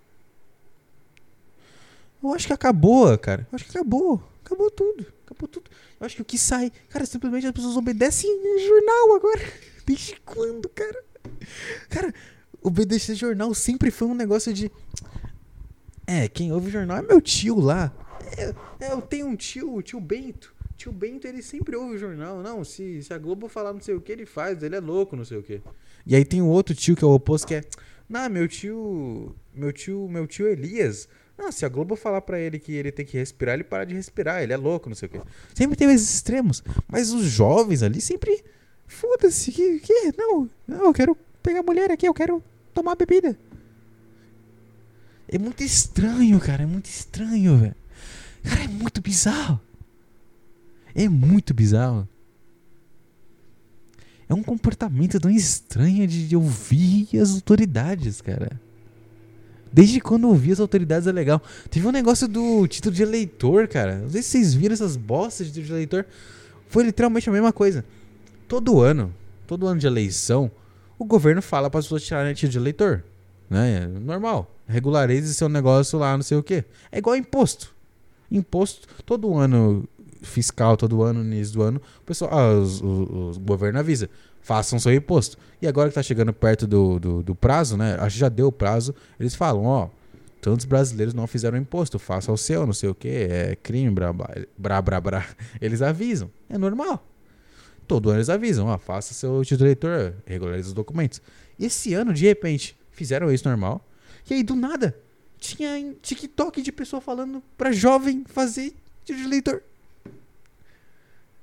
[2.22, 3.48] Eu acho que acabou, cara.
[3.52, 4.22] Eu acho que acabou.
[4.50, 5.06] Acabou tudo.
[5.26, 5.70] Acabou tudo.
[6.00, 6.72] Eu acho que o que sai.
[6.90, 8.28] Cara, simplesmente as pessoas obedecem
[8.68, 9.42] jornal agora.
[9.86, 11.04] Desde quando, cara?
[11.88, 12.12] Cara,
[12.64, 14.72] obedecer jornal sempre foi um negócio de.
[16.08, 17.94] É, quem ouve jornal é meu tio lá.
[18.36, 20.56] É, é, eu tenho um tio, o tio Bento.
[20.76, 22.42] Tio Bento, ele sempre ouve o jornal.
[22.42, 24.64] Não, se, se a Globo falar não sei o que, ele faz.
[24.64, 25.62] Ele é louco, não sei o que.
[26.08, 27.62] E aí tem um outro tio que é o oposto, que é.
[28.08, 29.36] Não, meu tio.
[29.54, 30.10] Meu tio.
[30.10, 31.08] Meu tio Elias
[31.40, 33.96] ah, se a Globo falar para ele que ele tem que respirar, ele para de
[33.96, 35.22] respirar, ele é louco, não sei o quê.
[35.54, 36.64] Sempre tem esses extremos.
[36.88, 38.44] Mas os jovens ali sempre.
[38.88, 40.14] Foda-se, que, que?
[40.18, 43.38] Não, não, eu quero pegar mulher aqui, eu quero tomar bebida.
[45.28, 47.76] É muito estranho, cara, é muito estranho, velho.
[48.44, 49.62] Cara, é muito bizarro.
[50.96, 52.08] É muito bizarro.
[54.28, 58.60] É um comportamento tão estranho de ouvir as autoridades, cara.
[59.72, 61.42] Desde quando eu vi as autoridades é legal.
[61.70, 64.00] Teve um negócio do título de eleitor, cara.
[64.00, 66.06] Não sei se vocês viram essas bostas de título de eleitor.
[66.68, 67.86] Foi literalmente a mesma coisa.
[68.48, 69.14] Todo ano,
[69.46, 70.52] todo ano de eleição,
[70.98, 73.04] o governo fala para as pessoas tirarem título de eleitor.
[73.50, 73.84] Né?
[73.84, 74.52] É normal.
[74.68, 76.64] Regularize seu negócio lá, não sei o quê.
[76.92, 77.74] É igual imposto.
[78.32, 79.88] Imposto, todo ano
[80.22, 84.10] fiscal, todo ano, início do ano, o pessoal, ah, os, os, o governo avisa
[84.42, 85.38] façam seu imposto.
[85.62, 87.98] E agora que está chegando perto do, do, do, prazo, né?
[88.00, 89.90] Acho que já deu o prazo, eles falam, ó,
[90.42, 94.14] tantos brasileiros não fizeram imposto, faça o seu, não sei o que, é crime, blá,
[94.58, 95.26] blá, blá.
[95.60, 97.06] Eles avisam, é normal.
[97.88, 101.20] Todo ano eles avisam, ó, faça seu título eleitor, regularize os documentos.
[101.60, 103.84] Esse ano, de repente, fizeram isso normal.
[104.30, 104.96] E aí, do nada,
[105.40, 109.64] tinha TikTok de pessoa falando pra jovem fazer título de eleitor.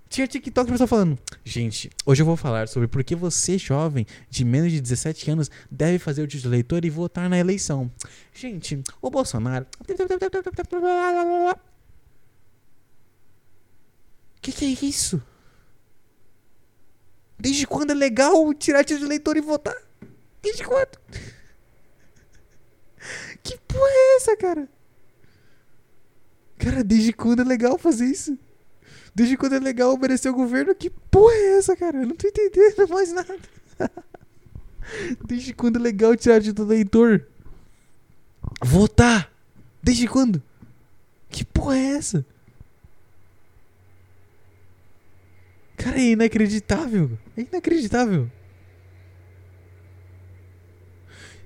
[0.09, 4.45] Tinha TikTok pessoal falando: Gente, hoje eu vou falar sobre por que você, jovem de
[4.45, 7.91] menos de 17 anos, deve fazer o título de eleitor e votar na eleição.
[8.33, 9.67] Gente, o Bolsonaro.
[14.41, 15.21] Que que é isso?
[17.39, 19.77] Desde quando é legal tirar título de eleitor e votar?
[20.41, 20.99] Desde quando?
[23.43, 24.69] Que porra é essa, cara?
[26.59, 28.39] Cara, desde quando é legal fazer isso?
[29.17, 30.75] Desde quando é legal obedecer o governo?
[30.75, 31.97] Que porra é essa, cara?
[31.97, 33.39] Eu não tô entendendo mais nada.
[35.27, 37.27] Desde quando é legal tirar de do leitor?
[38.63, 39.33] Votar!
[39.83, 40.43] Desde quando?
[41.31, 42.27] Que porra é essa?
[45.79, 47.19] Cara, é inacreditável.
[47.39, 48.31] É inacreditável.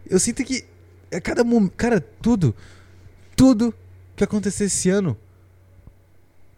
[0.05, 0.64] Eu sinto que
[1.14, 1.75] a cada momento.
[1.77, 2.53] Cara, tudo.
[3.37, 3.73] Tudo
[4.16, 5.16] que acontecer esse ano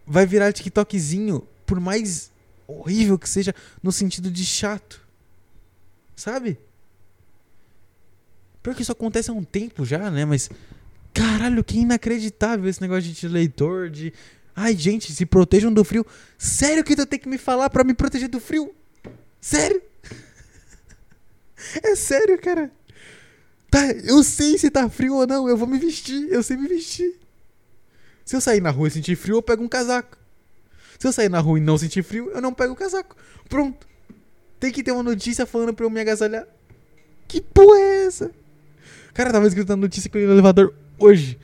[0.07, 2.31] vai virar TikTokzinho, por mais
[2.67, 5.01] horrível que seja, no sentido de chato.
[6.17, 6.59] Sabe?
[8.63, 10.25] Pior que isso acontece há um tempo já, né?
[10.25, 10.49] Mas.
[11.13, 14.13] Caralho, que inacreditável esse negócio de leitor, de.
[14.55, 16.07] Ai, gente, se protejam do frio.
[16.39, 18.75] Sério que tu tem que me falar para me proteger do frio?
[19.41, 19.83] Sério?
[21.81, 22.73] É sério, cara.
[23.71, 26.67] Tá, eu sei se tá frio ou não, eu vou me vestir, eu sei me
[26.67, 27.22] vestir.
[28.25, 30.17] Se eu sair na rua e sentir frio, eu pego um casaco.
[30.99, 33.17] Se eu sair na rua e não sentir frio, eu não pego o casaco.
[33.49, 33.87] Pronto.
[34.61, 36.47] Tem que ter uma notícia falando pra eu me agasalhar.
[37.27, 38.31] Que porra é essa?
[39.13, 41.39] Cara, tava escrito na notícia que eu ia no elevador hoje.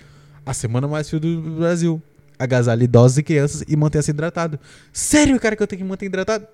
[0.46, 2.00] A semana mais frio do Brasil.
[2.38, 4.60] Agasalhe idosos e crianças e mantenha-se hidratado.
[4.92, 6.46] Sério, cara, que eu tenho que manter hidratado?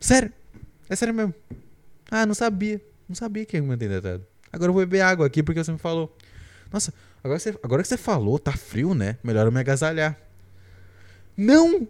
[0.00, 0.32] Sério?
[0.88, 1.32] É sério mesmo.
[2.10, 2.80] Ah, não sabia.
[3.08, 4.26] Não sabia que ia manter hidratado.
[4.52, 6.14] Agora eu vou beber água aqui porque você me falou.
[6.72, 6.92] Nossa,
[7.24, 9.16] agora, você, agora que você falou, tá frio, né?
[9.24, 10.16] Melhor eu me agasalhar.
[11.34, 11.88] Não!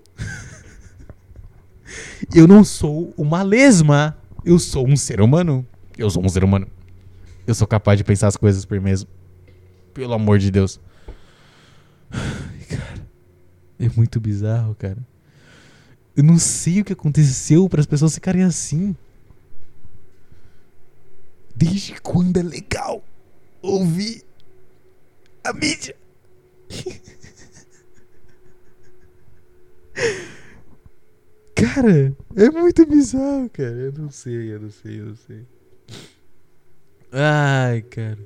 [2.32, 4.16] eu não sou uma lesma.
[4.44, 5.66] Eu sou um ser humano.
[5.98, 6.68] Eu sou um ser humano.
[7.46, 9.08] Eu sou capaz de pensar as coisas por mim mesmo.
[9.92, 10.80] Pelo amor de Deus.
[12.68, 13.06] Cara,
[13.78, 14.98] é muito bizarro, cara.
[16.16, 18.96] Eu não sei o que aconteceu para as pessoas ficarem assim.
[21.54, 23.02] Desde quando é legal
[23.60, 24.22] ouvir
[25.44, 25.94] a mídia?
[31.54, 33.76] Cara, é muito bizarro, cara.
[33.76, 35.46] Eu não sei, eu não sei, eu não sei.
[37.12, 38.18] Ai, cara.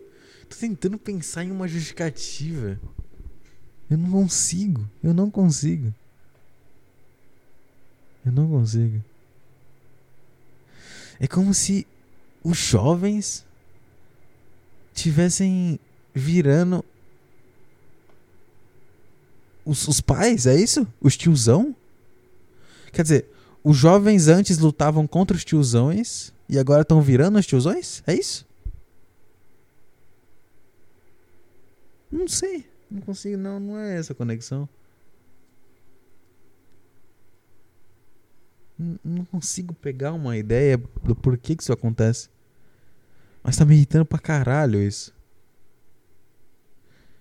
[0.49, 2.81] Tô tentando pensar em uma justificativa.
[3.91, 4.89] Eu não consigo.
[5.03, 5.93] Eu não consigo.
[8.25, 9.03] Eu não consigo.
[11.21, 11.87] É como se
[12.43, 13.45] os jovens
[14.95, 15.79] tivessem
[16.14, 16.85] virando
[19.69, 20.87] os, os pais, é isso?
[20.99, 21.77] Os tiozão?
[22.91, 23.27] Quer dizer,
[23.62, 28.03] os jovens antes lutavam contra os tiozões e agora estão virando os tiozões?
[28.07, 28.47] É isso?
[32.11, 32.66] Não sei.
[32.91, 33.61] Não consigo, não.
[33.61, 34.66] Não é essa conexão.
[39.05, 42.31] Não consigo pegar uma ideia do porquê que isso acontece.
[43.43, 45.12] Mas tá me irritando pra caralho isso.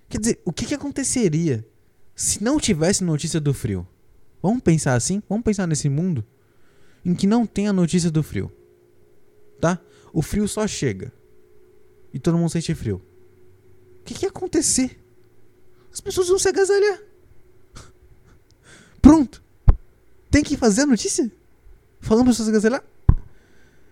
[0.08, 1.66] Quer dizer, o que, que aconteceria
[2.18, 3.88] se não tivesse notícia do frio?
[4.42, 5.22] Vamos pensar assim?
[5.30, 6.26] Vamos pensar nesse mundo
[7.06, 8.52] em que não tem a notícia do frio.
[9.62, 9.80] Tá?
[10.12, 11.14] O frio só chega.
[12.12, 13.00] E todo mundo sente frio.
[14.00, 15.00] O que, que ia acontecer?
[15.94, 17.00] As pessoas vão se agasalhar.
[19.00, 19.44] Pronto.
[20.32, 21.32] Tem que fazer a notícia?
[22.02, 22.84] Falando para as pessoas se agasalhar?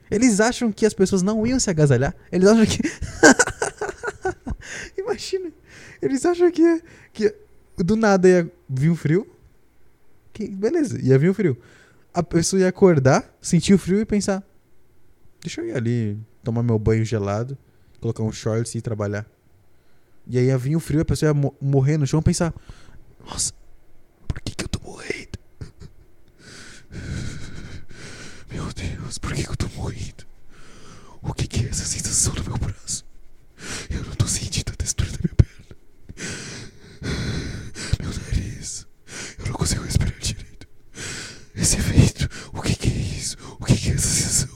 [0.09, 2.15] Eles acham que as pessoas não iam se agasalhar.
[2.31, 2.81] Eles acham que.
[4.97, 5.51] Imagina.
[6.01, 7.44] Eles acham que, que
[7.77, 9.27] do nada ia vir um frio.
[10.33, 11.57] Que, beleza, ia vir o frio.
[12.13, 14.43] A pessoa ia acordar, sentir o frio e pensar:
[15.41, 17.57] Deixa eu ir ali tomar meu banho gelado,
[17.99, 19.25] colocar um shorts e ir trabalhar.
[20.27, 22.53] E aí ia vir o frio, a pessoa ia mo morrer no chão e pensar:
[23.25, 23.53] Nossa,
[24.27, 25.37] por que, que eu tô morrendo?
[28.51, 30.25] Meu Deus, por que, que eu tô morrendo?
[31.21, 33.03] O que, que é essa sensação no meu braço?
[33.89, 35.75] Eu não tô sentindo a textura da minha perna.
[37.99, 38.85] Meu nariz.
[39.39, 40.67] Eu não consigo respirar direito.
[41.65, 43.35] Esse vento, o que, é isso?
[43.59, 44.55] O que, que é essa sensação?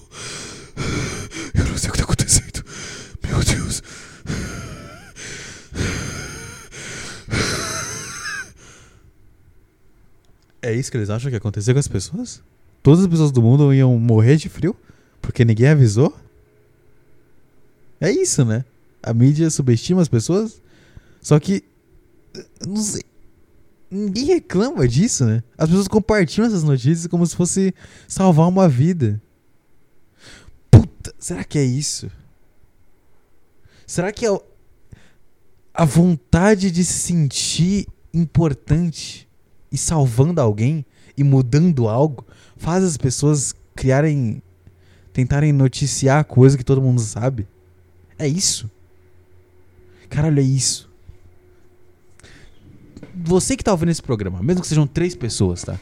[1.56, 2.64] Eu não sei o que tá acontecendo.
[3.28, 3.82] Meu Deus.
[10.62, 12.44] É isso que eles acham que aconteceu com as pessoas?
[12.84, 14.76] Todas as pessoas do mundo iam morrer de frio?
[15.20, 16.16] Porque ninguém avisou?
[18.00, 18.64] É isso, né?
[19.02, 20.62] A mídia subestima as pessoas.
[21.24, 21.64] Só que.
[22.64, 23.02] Não sei.
[23.92, 25.44] Ninguém reclama disso, né?
[25.58, 27.74] As pessoas compartilham essas notícias como se fosse
[28.08, 29.22] salvar uma vida.
[30.70, 32.10] Puta, será que é isso?
[33.88, 34.42] Será que é
[35.74, 39.28] a vontade de se sentir importante
[39.72, 40.86] e salvando alguém
[41.18, 42.26] e mudando algo
[42.58, 44.42] faz as pessoas criarem
[45.12, 47.48] tentarem noticiar coisa que todo mundo sabe?
[48.18, 48.70] É isso?
[50.10, 50.89] Caralho, é isso.
[53.16, 55.80] Você que tá ouvindo esse programa, mesmo que sejam três pessoas, tá?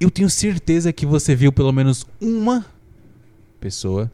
[0.00, 2.64] Eu tenho certeza que você viu pelo menos uma
[3.60, 4.10] pessoa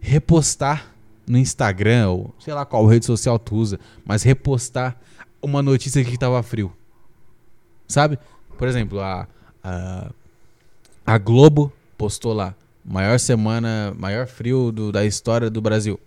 [0.00, 0.94] repostar
[1.26, 4.96] no Instagram, ou sei lá qual rede social tu usa, mas repostar
[5.42, 6.72] uma notícia que tava frio.
[7.88, 8.18] Sabe?
[8.56, 9.26] Por exemplo, a,
[9.62, 10.10] a,
[11.04, 15.98] a Globo postou lá, maior semana, maior frio do, da história do Brasil.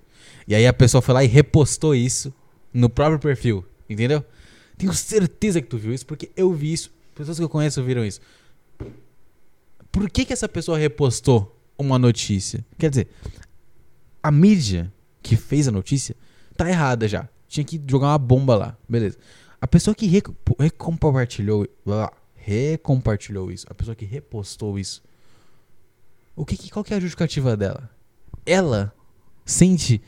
[0.48, 2.34] E aí a pessoa foi lá e repostou isso
[2.74, 4.24] no próprio perfil, entendeu?
[4.78, 6.92] Tenho certeza que tu viu isso, porque eu vi isso.
[7.16, 8.22] Pessoas que eu conheço viram isso.
[9.92, 12.66] Por que, que essa pessoa repostou uma notícia?
[12.78, 13.08] Quer dizer,
[14.24, 16.16] a mídia que fez a notícia
[16.56, 17.28] tá errada já.
[17.48, 18.78] Tinha que jogar uma bomba lá.
[18.88, 19.18] Beleza.
[19.60, 21.68] A pessoa que recompartilhou,
[22.36, 25.04] recompartilhou isso, a pessoa que repostou isso,
[26.36, 27.90] o que, qual que é a justificativa dela?
[28.46, 28.94] Ela
[29.46, 30.02] sente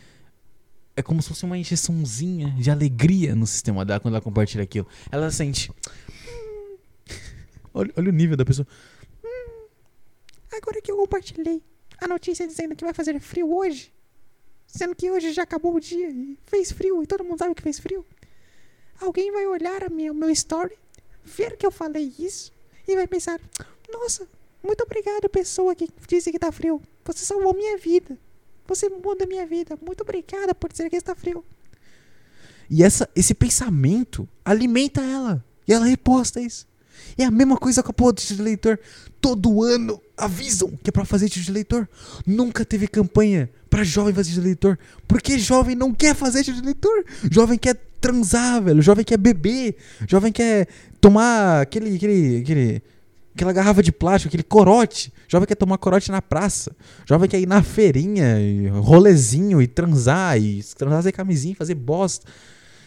[0.95, 4.87] é como se fosse uma injeçãozinha de alegria no sistema dela quando ela compartilha aquilo.
[5.11, 5.71] Ela sente.
[5.71, 6.77] Hum,
[7.73, 8.67] olha, olha, o nível da pessoa.
[9.23, 9.67] Hum,
[10.51, 11.61] agora que eu compartilhei
[11.99, 13.93] a notícia dizendo que vai fazer frio hoje,
[14.67, 17.61] sendo que hoje já acabou o dia e fez frio e todo mundo sabe que
[17.61, 18.05] fez frio,
[18.99, 20.75] alguém vai olhar a minha, o meu story,
[21.23, 22.51] ver que eu falei isso
[22.87, 23.39] e vai pensar:
[23.91, 24.27] Nossa,
[24.63, 26.81] muito obrigado, pessoa que disse que tá frio.
[27.05, 28.17] Você salvou minha vida.
[28.67, 29.77] Você muda a minha vida.
[29.85, 31.43] Muito obrigada por dizer que está frio.
[32.69, 35.43] E essa, esse pensamento alimenta ela.
[35.67, 36.65] E ela reposta isso.
[37.17, 38.79] É a mesma coisa com a porra do título de leitor.
[39.19, 41.89] Todo ano avisam que é pra fazer título de leitor.
[42.25, 44.79] Nunca teve campanha pra jovem fazer título de leitor.
[45.07, 47.05] Porque jovem não quer fazer título de leitor.
[47.29, 48.81] Jovem quer transar, velho.
[48.81, 49.75] Jovem quer beber.
[50.07, 50.67] Jovem quer
[50.99, 52.83] tomar aquele, aquele, aquele
[53.33, 55.11] aquela garrafa de plástico, aquele corote.
[55.27, 56.75] Jovem quer tomar corote na praça.
[57.05, 62.29] Jovem quer ir na feirinha, e rolezinho e transar, e transar sem camisinha, fazer bosta.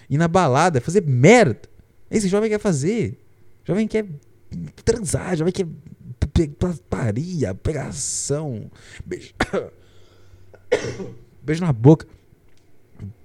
[0.08, 1.62] Ir na balada, fazer merda.
[2.10, 3.18] Esse jovem quer fazer.
[3.64, 4.06] Jovem quer
[4.84, 5.66] transar, jovem quer
[6.88, 8.70] paria, pegação,
[9.04, 9.32] beijo.
[11.42, 12.06] beijo na boca,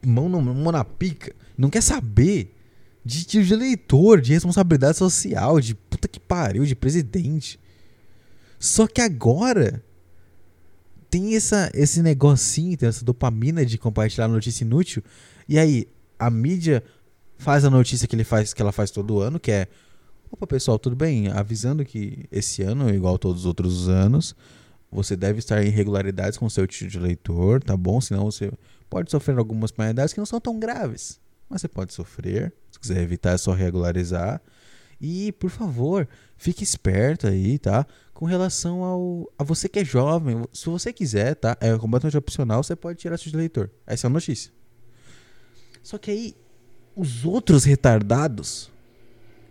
[0.05, 1.35] mão, no, mão na pica.
[1.57, 2.55] Não quer saber
[3.03, 7.59] de, de eleitor, de responsabilidade social, de puta que pariu, de presidente.
[8.59, 9.83] Só que agora
[11.09, 15.03] tem essa, esse negocinho, tem essa dopamina de compartilhar notícia inútil.
[15.47, 15.87] E aí,
[16.17, 16.83] a mídia
[17.37, 19.67] faz a notícia que ele faz, que ela faz todo ano, que é
[20.31, 21.27] Opa, pessoal, tudo bem?
[21.29, 24.35] Avisando que esse ano, igual todos os outros anos,
[24.91, 27.99] você deve estar em irregularidades com seu título de leitor, tá bom?
[27.99, 28.51] Senão você
[28.89, 31.19] pode sofrer algumas penalidades que não são tão graves.
[31.49, 32.53] Mas você pode sofrer.
[32.79, 34.41] Se quiser evitar, é só regularizar.
[35.01, 36.07] E, por favor,
[36.37, 37.85] fique esperto aí, tá?
[38.13, 41.57] Com relação ao a você que é jovem, se você quiser, tá?
[41.61, 43.69] É completamente opcional, você pode tirar seu leitor.
[43.87, 44.51] Essa é a notícia.
[45.81, 46.35] Só que aí,
[46.95, 48.69] os outros retardados,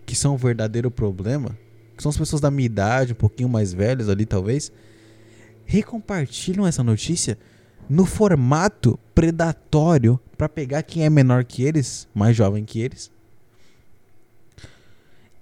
[0.05, 1.57] que são o verdadeiro problema,
[1.97, 4.71] que são as pessoas da minha idade, um pouquinho mais velhas ali, talvez,
[5.65, 7.39] recompartilham essa notícia
[7.89, 13.11] no formato predatório para pegar quem é menor que eles, mais jovem que eles,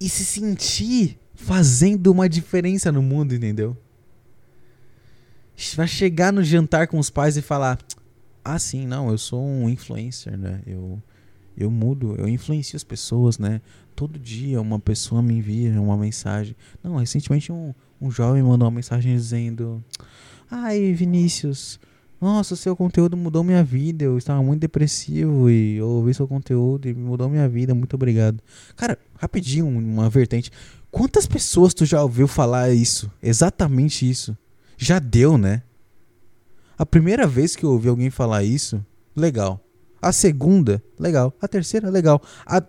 [0.01, 3.77] e se sentir fazendo uma diferença no mundo, entendeu?
[5.75, 7.79] Vai chegar no jantar com os pais e falar:
[8.45, 10.63] "Ah, sim, não, eu sou um influencer, né?
[10.67, 11.03] Eu
[11.57, 13.63] eu mudo, eu influencio as pessoas, né?
[13.95, 16.55] Todo dia uma pessoa me envia uma mensagem.
[16.83, 19.83] Não, recentemente um, um jovem mandou uma mensagem dizendo:
[20.51, 21.81] Ai, Vinícius,
[22.21, 24.05] nossa, seu conteúdo mudou minha vida.
[24.05, 27.75] Eu estava muito depressivo e eu ouvi seu conteúdo e mudou minha vida.
[27.75, 28.43] Muito obrigado.
[28.75, 30.51] Cara, rapidinho, uma vertente.
[30.91, 33.11] Quantas pessoas tu já ouviu falar isso?
[33.23, 34.37] Exatamente isso.
[34.79, 35.63] Já deu, né?
[36.79, 39.61] A primeira vez que eu ouvi alguém falar isso, legal.
[40.01, 41.35] A segunda, legal.
[41.41, 42.23] A terceira, legal.
[42.47, 42.63] A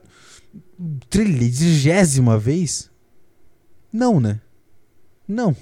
[1.09, 2.89] trigésima vez,
[3.91, 4.39] não, né?
[5.27, 5.55] Não.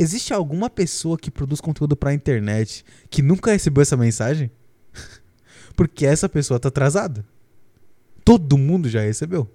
[0.00, 4.50] Existe alguma pessoa que produz conteúdo pra internet que nunca recebeu essa mensagem?
[5.76, 7.22] Porque essa pessoa tá atrasada.
[8.24, 9.46] Todo mundo já recebeu.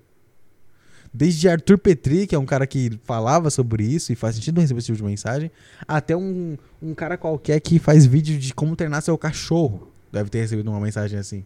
[1.11, 4.77] Desde Arthur Petri, que é um cara que falava sobre isso e faz sentido receber
[4.77, 5.49] esse tipo de mensagem,
[5.87, 9.91] até um, um cara qualquer que faz vídeo de como treinar seu cachorro.
[10.11, 11.43] Deve ter recebido uma mensagem assim.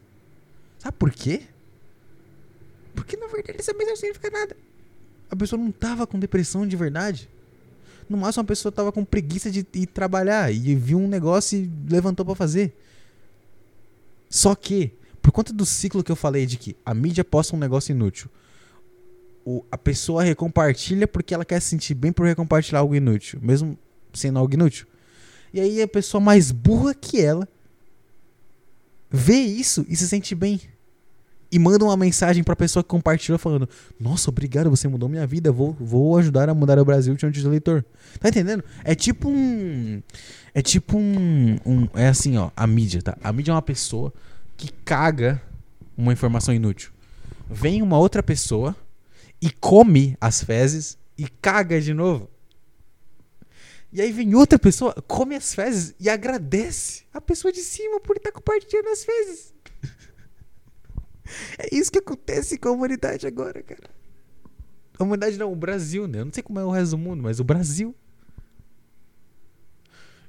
[0.77, 1.43] Sabe por quê?
[2.93, 4.57] Porque na verdade essa mensagem não significa nada.
[5.31, 7.29] A pessoa não tava com depressão de verdade.
[8.09, 11.71] No máximo, uma pessoa tava com preguiça de ir trabalhar e viu um negócio e
[11.87, 12.75] levantou para fazer.
[14.27, 17.59] Só que, por conta do ciclo que eu falei de que a mídia posta um
[17.59, 18.29] negócio inútil,
[19.45, 23.77] o, a pessoa recompartilha porque ela quer se sentir bem por recompartilhar algo inútil, mesmo
[24.13, 24.87] sendo algo inútil.
[25.53, 27.47] E aí a pessoa mais burra que ela
[29.09, 30.61] vê isso e se sente bem.
[31.51, 33.67] E manda uma mensagem pra pessoa que compartilhou falando:
[33.99, 35.51] Nossa, obrigado, você mudou minha vida.
[35.51, 37.83] Vou, vou ajudar a mudar o Brasil de onde eleitor.
[38.19, 38.63] Tá entendendo?
[38.83, 40.01] É tipo um.
[40.53, 41.87] É tipo um, um.
[41.93, 42.51] É assim, ó.
[42.55, 43.17] A mídia, tá?
[43.23, 44.13] A mídia é uma pessoa
[44.55, 45.41] que caga
[45.97, 46.91] uma informação inútil.
[47.49, 48.75] Vem uma outra pessoa
[49.41, 52.29] e come as fezes e caga de novo.
[53.91, 58.17] E aí vem outra pessoa, come as fezes e agradece a pessoa de cima por
[58.17, 59.53] estar compartilhando as fezes.
[61.57, 63.89] É isso que acontece com a humanidade agora, cara.
[64.97, 66.19] A humanidade não, o Brasil, né?
[66.19, 67.95] Eu não sei como é o resto do mundo, mas o Brasil.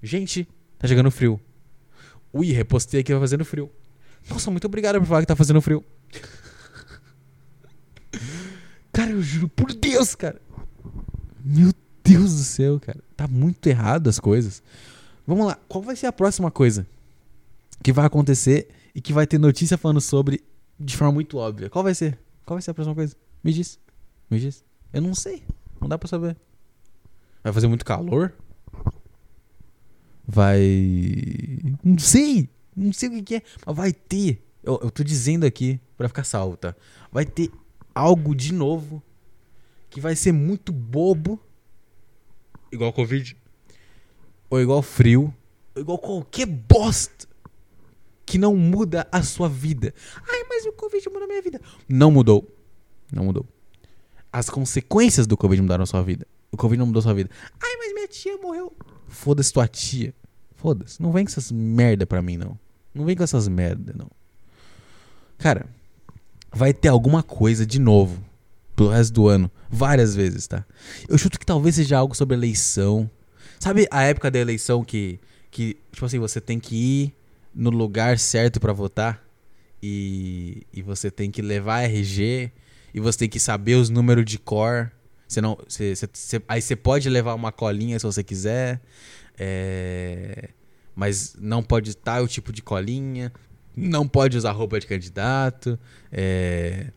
[0.03, 0.49] Gente,
[0.79, 1.41] tá chegando frio.
[2.33, 3.71] Ui, repostei aqui vai fazendo frio.
[4.29, 5.85] Nossa, muito obrigado por falar que tá fazendo frio.
[8.93, 10.41] Cara, eu juro por Deus, cara.
[11.45, 11.73] Meu
[12.05, 13.01] Deus do céu, cara.
[13.17, 14.63] Tá muito errado as coisas.
[15.27, 16.87] Vamos lá, qual vai ser a próxima coisa
[17.83, 20.43] que vai acontecer e que vai ter notícia falando sobre
[20.81, 21.69] de forma muito óbvia.
[21.69, 22.19] Qual vai ser?
[22.47, 23.15] Qual vai ser a próxima coisa?
[23.45, 23.79] Me diz.
[24.31, 24.65] Me diz.
[24.93, 25.43] Eu não sei.
[25.81, 26.37] Não dá pra saber.
[27.45, 28.33] Vai fazer muito calor?
[30.27, 30.61] Vai.
[31.85, 32.49] Não sei.
[32.75, 33.43] Não sei o que, que é.
[33.67, 34.43] Mas vai ter.
[34.63, 36.75] Eu, eu tô dizendo aqui pra ficar salvo, tá?
[37.13, 37.51] Vai ter
[37.95, 39.03] algo de novo
[39.91, 41.39] que vai ser muito bobo.
[42.73, 43.37] Igual Covid.
[44.49, 45.35] Ou igual frio.
[45.75, 47.29] Ou igual qualquer bosta
[48.31, 49.93] que não muda a sua vida.
[50.29, 51.61] Ai, mas o Covid mudou a minha vida.
[51.89, 52.47] Não mudou.
[53.13, 53.47] Não mudou.
[54.33, 56.27] As consequências do Covid mudaram a sua vida.
[56.53, 57.31] O Covid não mudou a sua vida.
[57.63, 58.73] Ai, mas minha tia morreu.
[59.09, 60.15] Foda-se tua tia.
[60.55, 61.01] Foda-se.
[61.03, 62.59] Não vem com essas merda pra mim, não.
[62.95, 64.11] Não vem com essas merda, não.
[65.39, 65.67] Cara,
[66.53, 68.23] vai ter alguma coisa de novo
[68.77, 69.51] pro resto do ano.
[69.69, 70.65] Várias vezes, tá?
[71.09, 73.11] Eu chuto que talvez seja algo sobre eleição.
[73.59, 75.19] Sabe a época da eleição que,
[75.51, 77.15] que tipo assim, você tem que ir
[77.55, 79.30] no lugar certo para votar
[79.83, 82.51] e, e você tem que levar RG
[82.93, 84.91] e você tem que saber os números de cor.
[85.27, 88.81] Você não, você, você, aí você pode levar uma colinha se você quiser,
[89.39, 90.51] é,
[90.95, 93.33] mas não pode estar o tipo de colinha,
[93.77, 95.79] não pode usar roupa de candidato,
[96.11, 96.89] é,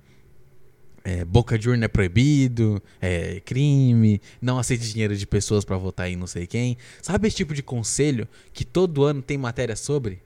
[1.04, 6.10] é, boca de urna é proibido, é crime, não aceite dinheiro de pessoas para votar
[6.10, 6.78] em não sei quem.
[7.02, 10.22] Sabe esse tipo de conselho que todo ano tem matéria sobre?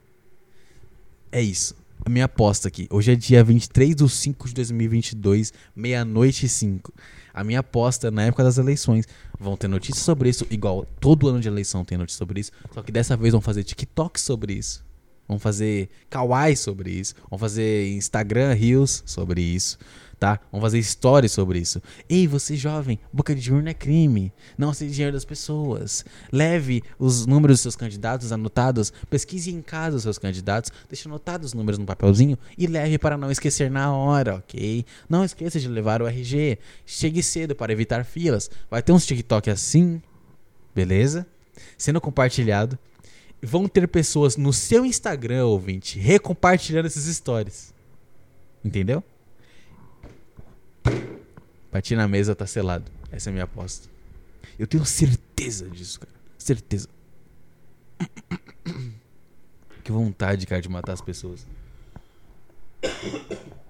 [1.32, 1.76] É isso.
[2.06, 2.88] A minha aposta aqui.
[2.90, 6.94] Hoje é dia 23 de 5 de 2022, meia-noite e 5.
[7.34, 9.06] A minha aposta na época das eleições.
[9.40, 12.52] Vão ter notícias sobre isso, igual todo ano de eleição tem notícia sobre isso.
[12.74, 14.86] Só que dessa vez vão fazer TikTok sobre isso.
[15.28, 17.14] Vão fazer Kawaii sobre isso.
[17.30, 19.78] Vão fazer Instagram Reels sobre isso
[20.20, 20.40] tá?
[20.52, 21.82] Vamos fazer histórias sobre isso.
[22.10, 24.34] Ei, você jovem, boca de urna é crime.
[24.58, 26.04] Não aceite dinheiro das pessoas.
[26.32, 28.92] Leve os números dos seus candidatos anotados.
[29.10, 30.72] Pesquise em casa os seus candidatos.
[30.90, 34.86] Deixe anotados os números no papelzinho e leve para não esquecer na hora, ok?
[35.08, 36.58] Não esqueça de levar o RG.
[36.86, 38.50] Chegue cedo para evitar filas.
[38.70, 40.02] Vai ter uns TikTok assim,
[40.74, 41.28] beleza?
[41.78, 42.78] Sendo compartilhado.
[43.42, 47.72] Vão ter pessoas no seu Instagram, ouvinte, recompartilhando essas histórias.
[48.66, 49.04] Entendeu?
[51.72, 52.92] Bati na mesa, tá selado.
[53.12, 53.88] Essa é a minha aposta.
[54.58, 56.14] Eu tenho certeza disso, cara.
[56.38, 56.88] Certeza.
[59.84, 61.48] Que vontade, cara, de matar as pessoas.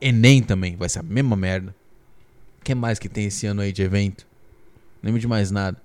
[0.01, 1.75] Enem também, vai ser a mesma merda.
[2.59, 4.25] O que mais que tem esse ano aí de evento?
[4.99, 5.79] Não lembro de mais nada.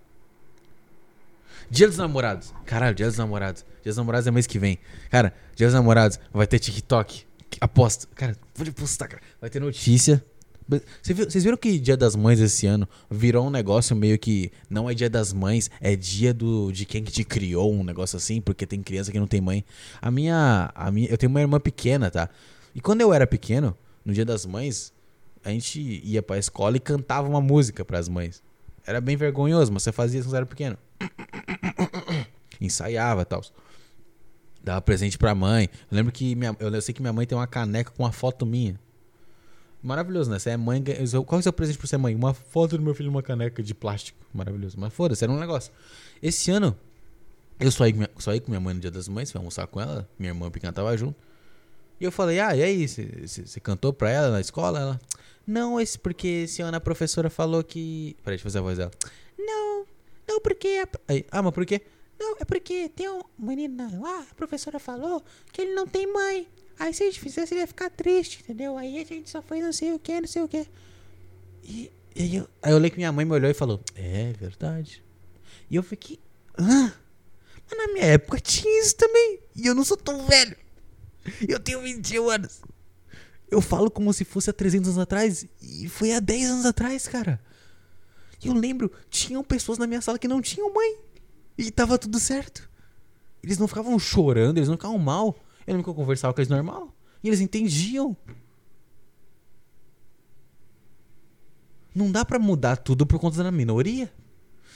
[1.68, 2.54] Dia dos Namorados.
[2.64, 3.62] Caralho, Dia dos Namorados.
[3.82, 4.78] Dia dos Namorados é mês que vem.
[5.10, 7.26] Cara, Dia dos Namorados vai ter TikTok.
[7.60, 8.08] Aposta.
[8.14, 9.22] Cara, vou postar, cara.
[9.38, 10.24] Vai ter notícia
[11.02, 14.94] vocês viram que Dia das Mães esse ano virou um negócio meio que não é
[14.94, 18.66] Dia das Mães, é dia do de quem que te criou, um negócio assim, porque
[18.66, 19.64] tem criança que não tem mãe.
[20.00, 22.28] A minha, a minha, eu tenho uma irmã pequena, tá?
[22.74, 24.92] E quando eu era pequeno, no Dia das Mães,
[25.44, 28.42] a gente ia pra escola e cantava uma música para as mães.
[28.86, 30.78] Era bem vergonhoso, mas você fazia isso quando era pequeno.
[32.60, 33.42] Ensaiava e tal.
[34.62, 35.68] Dava presente pra mãe.
[35.90, 38.46] Eu lembro que minha, eu sei que minha mãe tem uma caneca com uma foto
[38.46, 38.78] minha.
[39.82, 40.38] Maravilhoso, né?
[40.38, 40.82] Você é mãe.
[41.26, 42.14] Qual é o seu presente pra ser mãe?
[42.14, 44.18] Uma foto do meu filho numa caneca de plástico.
[44.32, 44.78] Maravilhoso.
[44.78, 45.72] Mas foda-se, era um negócio.
[46.22, 46.76] Esse ano,
[47.58, 50.08] eu saí, saí com minha mãe no dia das mães, fui almoçar com ela.
[50.18, 51.16] Minha irmã pequena tava junto.
[52.00, 52.86] E eu falei, ah, e aí?
[52.88, 54.78] Você cantou pra ela na escola?
[54.78, 55.00] Ela,
[55.46, 58.16] não, esse porque esse ano a professora falou que.
[58.22, 58.90] Peraí, deixa eu fazer a voz dela.
[59.38, 59.84] Não,
[60.28, 60.84] não, porque.
[60.84, 61.12] A...
[61.12, 61.82] Aí, ah, mas por quê?
[62.18, 65.22] Não, é porque tem um menino lá, a professora falou
[65.52, 66.46] que ele não tem mãe.
[66.78, 68.76] Aí se a gente fizesse, ele ia ficar triste, entendeu?
[68.76, 70.66] Aí a gente só foi não sei o que, não sei o que.
[71.62, 75.02] E, e eu, aí eu olhei que minha mãe me olhou e falou: É verdade.
[75.70, 76.18] E eu fiquei.
[76.58, 76.92] Hã?
[77.70, 79.40] Mas na minha época tinha isso também.
[79.56, 80.56] E eu não sou tão velho.
[81.46, 82.60] Eu tenho 21 anos.
[83.50, 87.06] Eu falo como se fosse há 300 anos atrás e foi há 10 anos atrás,
[87.06, 87.40] cara.
[88.42, 90.98] E eu lembro, tinham pessoas na minha sala que não tinham mãe.
[91.56, 92.68] E tava tudo certo.
[93.42, 95.36] Eles não ficavam chorando, eles não ficavam mal.
[95.66, 96.94] Eu nunca conversava com eles normal.
[97.22, 98.16] E eles entendiam.
[101.94, 104.10] Não dá para mudar tudo por conta da minoria.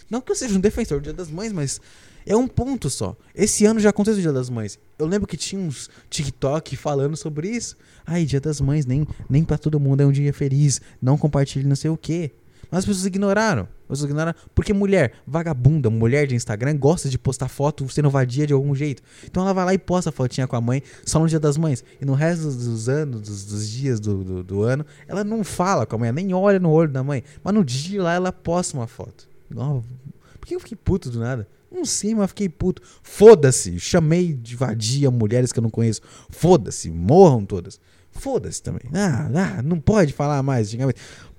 [0.09, 1.81] Não que eu seja um defensor do Dia das Mães, mas
[2.25, 3.17] é um ponto só.
[3.35, 4.79] Esse ano já aconteceu o Dia das Mães.
[4.99, 7.77] Eu lembro que tinha uns TikTok falando sobre isso.
[8.05, 10.81] Ai, Dia das Mães, nem, nem para todo mundo é um dia feliz.
[11.01, 12.33] Não compartilhe não sei o quê.
[12.71, 13.63] Mas as pessoas ignoraram.
[13.63, 14.39] As pessoas ignoraram.
[14.55, 19.03] Porque mulher, vagabunda, mulher de Instagram, gosta de postar foto sendo vadia de algum jeito.
[19.25, 21.57] Então ela vai lá e posta a fotinha com a mãe só no dia das
[21.57, 21.85] mães.
[22.01, 25.87] E no resto dos anos, dos, dos dias do, do, do, ano, ela não fala
[25.87, 27.23] com a mãe, nem olha no olho da mãe.
[27.43, 29.29] Mas no dia lá ela posta uma foto.
[29.49, 31.49] Por que eu fiquei puto do nada?
[31.71, 32.81] Não sei, mas fiquei puto.
[33.03, 33.79] Foda-se.
[33.79, 36.01] Chamei de vadia mulheres que eu não conheço.
[36.31, 36.91] Foda-se.
[36.91, 37.81] Morram todas.
[38.11, 38.83] Foda-se também.
[38.95, 40.75] Ah, ah, não pode falar mais.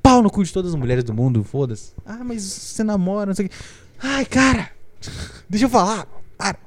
[0.08, 1.44] Pau no cu de todas as mulheres do mundo.
[1.44, 1.92] Foda-se.
[2.06, 3.56] Ah, mas você namora, não sei o que.
[4.00, 4.72] Ai, cara.
[5.50, 6.08] Deixa eu falar.
[6.38, 6.58] Para.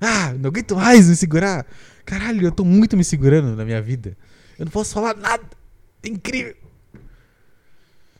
[0.00, 1.64] Ah, não aguento mais me segurar.
[2.04, 4.16] Caralho, eu tô muito me segurando na minha vida.
[4.58, 5.44] Eu não posso falar nada.
[6.02, 6.56] É incrível.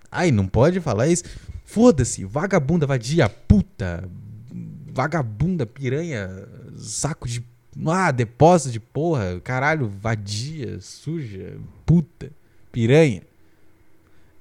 [0.09, 1.25] Ai, não pode falar isso.
[1.65, 4.09] Foda-se, vagabunda, vadia, puta,
[4.93, 6.47] vagabunda, piranha,
[6.77, 7.45] saco de.
[7.89, 12.31] Ah, depósito de porra, caralho, vadia, suja, puta,
[12.71, 13.23] piranha.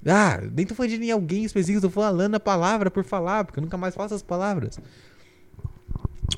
[0.06, 3.62] Ah, nem tô falando de alguém específico, tô falando a palavra por falar, porque eu
[3.62, 4.78] nunca mais faço as palavras.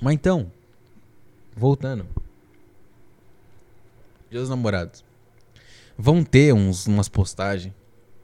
[0.01, 0.51] Mas então,
[1.57, 2.07] voltando.
[4.31, 5.05] Dia dos namorados.
[5.97, 7.73] Vão ter uns, umas postagens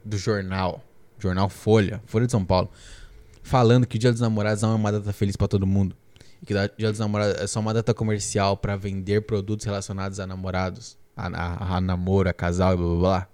[0.03, 0.83] do jornal
[1.19, 2.69] jornal Folha, Folha de São Paulo,
[3.43, 5.95] falando que o Dia dos Namorados não é uma data feliz para todo mundo.
[6.41, 10.19] E que o Dia dos Namorados é só uma data comercial para vender produtos relacionados
[10.19, 13.27] a namorados, a, a, a, namoro, a casal e blá blá blá.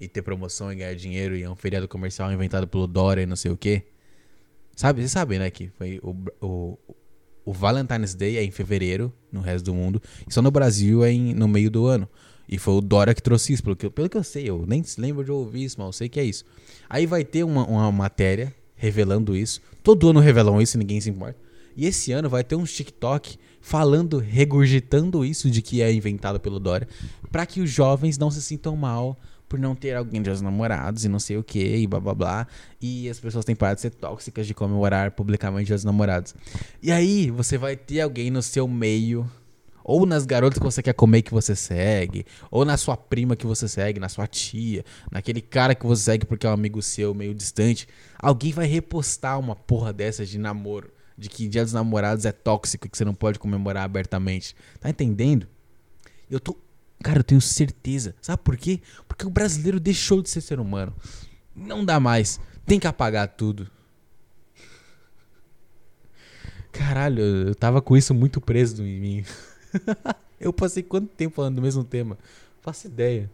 [0.00, 3.26] E ter promoção e ganhar dinheiro e é um feriado comercial inventado pelo Dora e
[3.26, 3.82] não sei o que.
[4.74, 6.78] Sabe, vocês sabem, né, que foi o, o,
[7.44, 11.12] o Valentine's Day é em fevereiro no resto do mundo e só no Brasil é
[11.12, 12.08] em, no meio do ano.
[12.48, 14.82] E foi o Dora que trouxe isso, pelo que, pelo que eu sei, eu nem
[14.98, 16.44] lembro de ouvir isso, mas eu sei que é isso.
[16.88, 19.60] Aí vai ter uma, uma matéria revelando isso.
[19.84, 21.38] Todo ano revelam isso, ninguém se importa.
[21.76, 26.58] E esse ano vai ter um TikTok falando, regurgitando isso de que é inventado pelo
[26.58, 26.88] Dora,
[27.30, 29.16] para que os jovens não se sintam mal
[29.50, 32.46] por não ter alguém de namorados e não sei o que, e blá blá blá.
[32.80, 36.36] E as pessoas têm parado de ser tóxicas de comemorar publicamente os namorados.
[36.80, 39.28] E aí você vai ter alguém no seu meio
[39.82, 43.44] ou nas garotas que você quer comer que você segue, ou na sua prima que
[43.44, 47.12] você segue, na sua tia, naquele cara que você segue porque é um amigo seu
[47.12, 47.88] meio distante.
[48.20, 52.86] Alguém vai repostar uma porra dessa de namoro, de que Dia dos Namorados é tóxico
[52.86, 54.54] e que você não pode comemorar abertamente.
[54.78, 55.48] Tá entendendo?
[56.30, 56.56] Eu tô.
[57.02, 58.14] Cara, eu tenho certeza.
[58.20, 58.80] Sabe por quê?
[59.08, 60.94] Porque o brasileiro deixou de ser ser humano.
[61.54, 62.38] Não dá mais.
[62.66, 63.70] Tem que apagar tudo.
[66.72, 69.24] Caralho, eu tava com isso muito preso em mim.
[70.38, 72.16] eu passei quanto tempo falando do mesmo tema?
[72.60, 73.30] Faço ideia.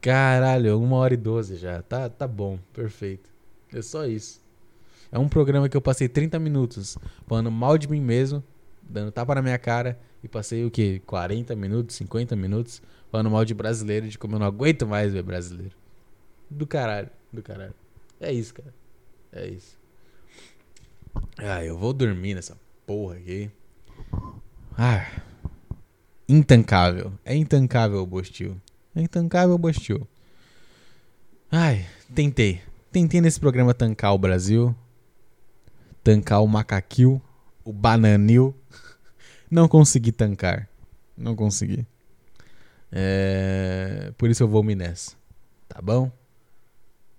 [0.00, 1.82] Caralho, uma hora e doze já.
[1.82, 3.30] Tá, tá bom, perfeito.
[3.72, 4.40] É só isso.
[5.10, 8.42] É um programa que eu passei 30 minutos falando mal de mim mesmo,
[8.82, 11.02] dando tapa na minha cara, e passei o quê?
[11.06, 15.22] 40 minutos, 50 minutos falando mal de brasileiro, de como eu não aguento mais ver
[15.22, 15.74] brasileiro.
[16.48, 17.74] Do caralho, do caralho.
[18.20, 18.74] É isso, cara.
[19.32, 19.76] É isso.
[21.36, 23.50] Ah, eu vou dormir nessa porra aqui.
[24.78, 25.06] Ah,
[26.28, 27.12] intancável.
[27.24, 28.56] É intancável o Bostil.
[28.94, 30.06] É intancável o Bostil.
[31.50, 32.62] Ai, tentei.
[32.90, 34.74] Tentei nesse programa tancar o Brasil.
[36.02, 37.20] Tancar o Macaquil.
[37.64, 38.54] O Bananil.
[39.52, 40.66] Não consegui tancar.
[41.14, 41.86] Não consegui.
[42.90, 44.10] É...
[44.16, 45.14] Por isso eu vou me nessa.
[45.68, 46.10] Tá bom?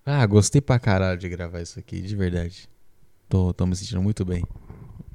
[0.04, 2.68] Ah, gostei pra caralho de gravar isso aqui, de verdade.
[3.30, 4.44] Tô, tô me sentindo muito bem.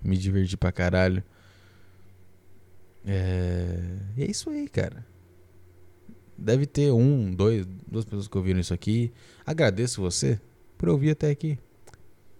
[0.00, 1.24] Me diverti pra caralho.
[3.04, 3.98] É...
[4.16, 5.04] E é isso aí, cara.
[6.38, 9.12] Deve ter um, dois, duas pessoas que ouviram isso aqui.
[9.44, 10.40] Agradeço você
[10.76, 11.58] por ouvir até aqui.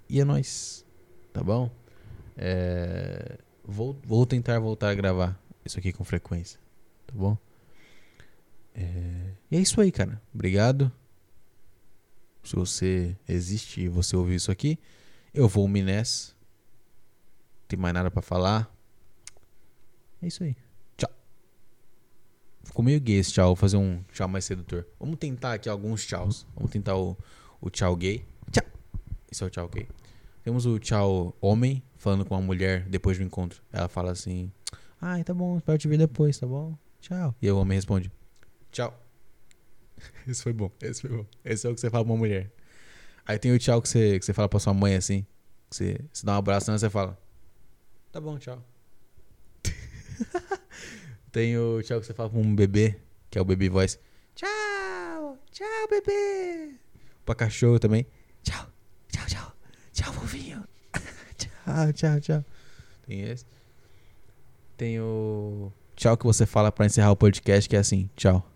[0.09, 0.87] E é nóis.
[1.33, 1.69] Tá bom?
[2.37, 3.39] É...
[3.70, 6.59] Vou, vou tentar voltar a gravar isso aqui com frequência.
[7.07, 7.36] Tá bom?
[8.74, 9.35] É...
[9.51, 10.23] E é isso aí, cara.
[10.35, 10.90] Obrigado.
[12.43, 14.78] Se você existe e você ouviu isso aqui,
[15.35, 16.32] eu vou me nessa.
[16.32, 18.74] Não tem mais nada para falar.
[20.23, 20.57] É isso aí.
[20.97, 21.11] Tchau.
[22.65, 23.49] Ficou meio gay esse tchau.
[23.49, 24.86] Vou fazer um tchau mais sedutor.
[24.99, 26.47] Vamos tentar aqui alguns tchauz.
[26.55, 27.15] Vamos tentar o,
[27.61, 28.24] o tchau gay.
[28.51, 28.65] Tchau.
[29.31, 29.86] Esse é o tchau gay.
[30.49, 33.62] Temos o tchau homem falando com uma mulher depois do encontro.
[33.70, 34.51] Ela fala assim:
[34.99, 36.75] Ai, tá bom, espero te ver depois, tá bom?
[37.03, 37.35] Tchau.
[37.43, 38.11] E o homem responde:
[38.73, 38.99] Tchau.
[40.27, 40.70] Esse foi bom.
[40.81, 41.27] Esse foi bom.
[41.45, 42.51] Esse é o que você fala pra uma mulher.
[43.27, 45.27] Aí tem o tchau que você, que você fala pra sua mãe assim.
[45.69, 47.19] Que você, você dá um abraço e você fala:
[48.11, 48.65] Tá bom, tchau.
[51.31, 52.99] tem o tchau que você fala pra um bebê,
[53.31, 53.99] que é o baby voice.
[54.35, 56.75] Tchau, tchau, bebê.
[57.27, 58.07] Pra cachorro também.
[59.99, 60.62] Tchau, fofinho.
[61.37, 62.45] tchau, tchau, tchau.
[63.05, 63.45] Tem esse.
[64.77, 68.47] Tem o tchau que você fala pra encerrar o podcast, que é assim, tchau.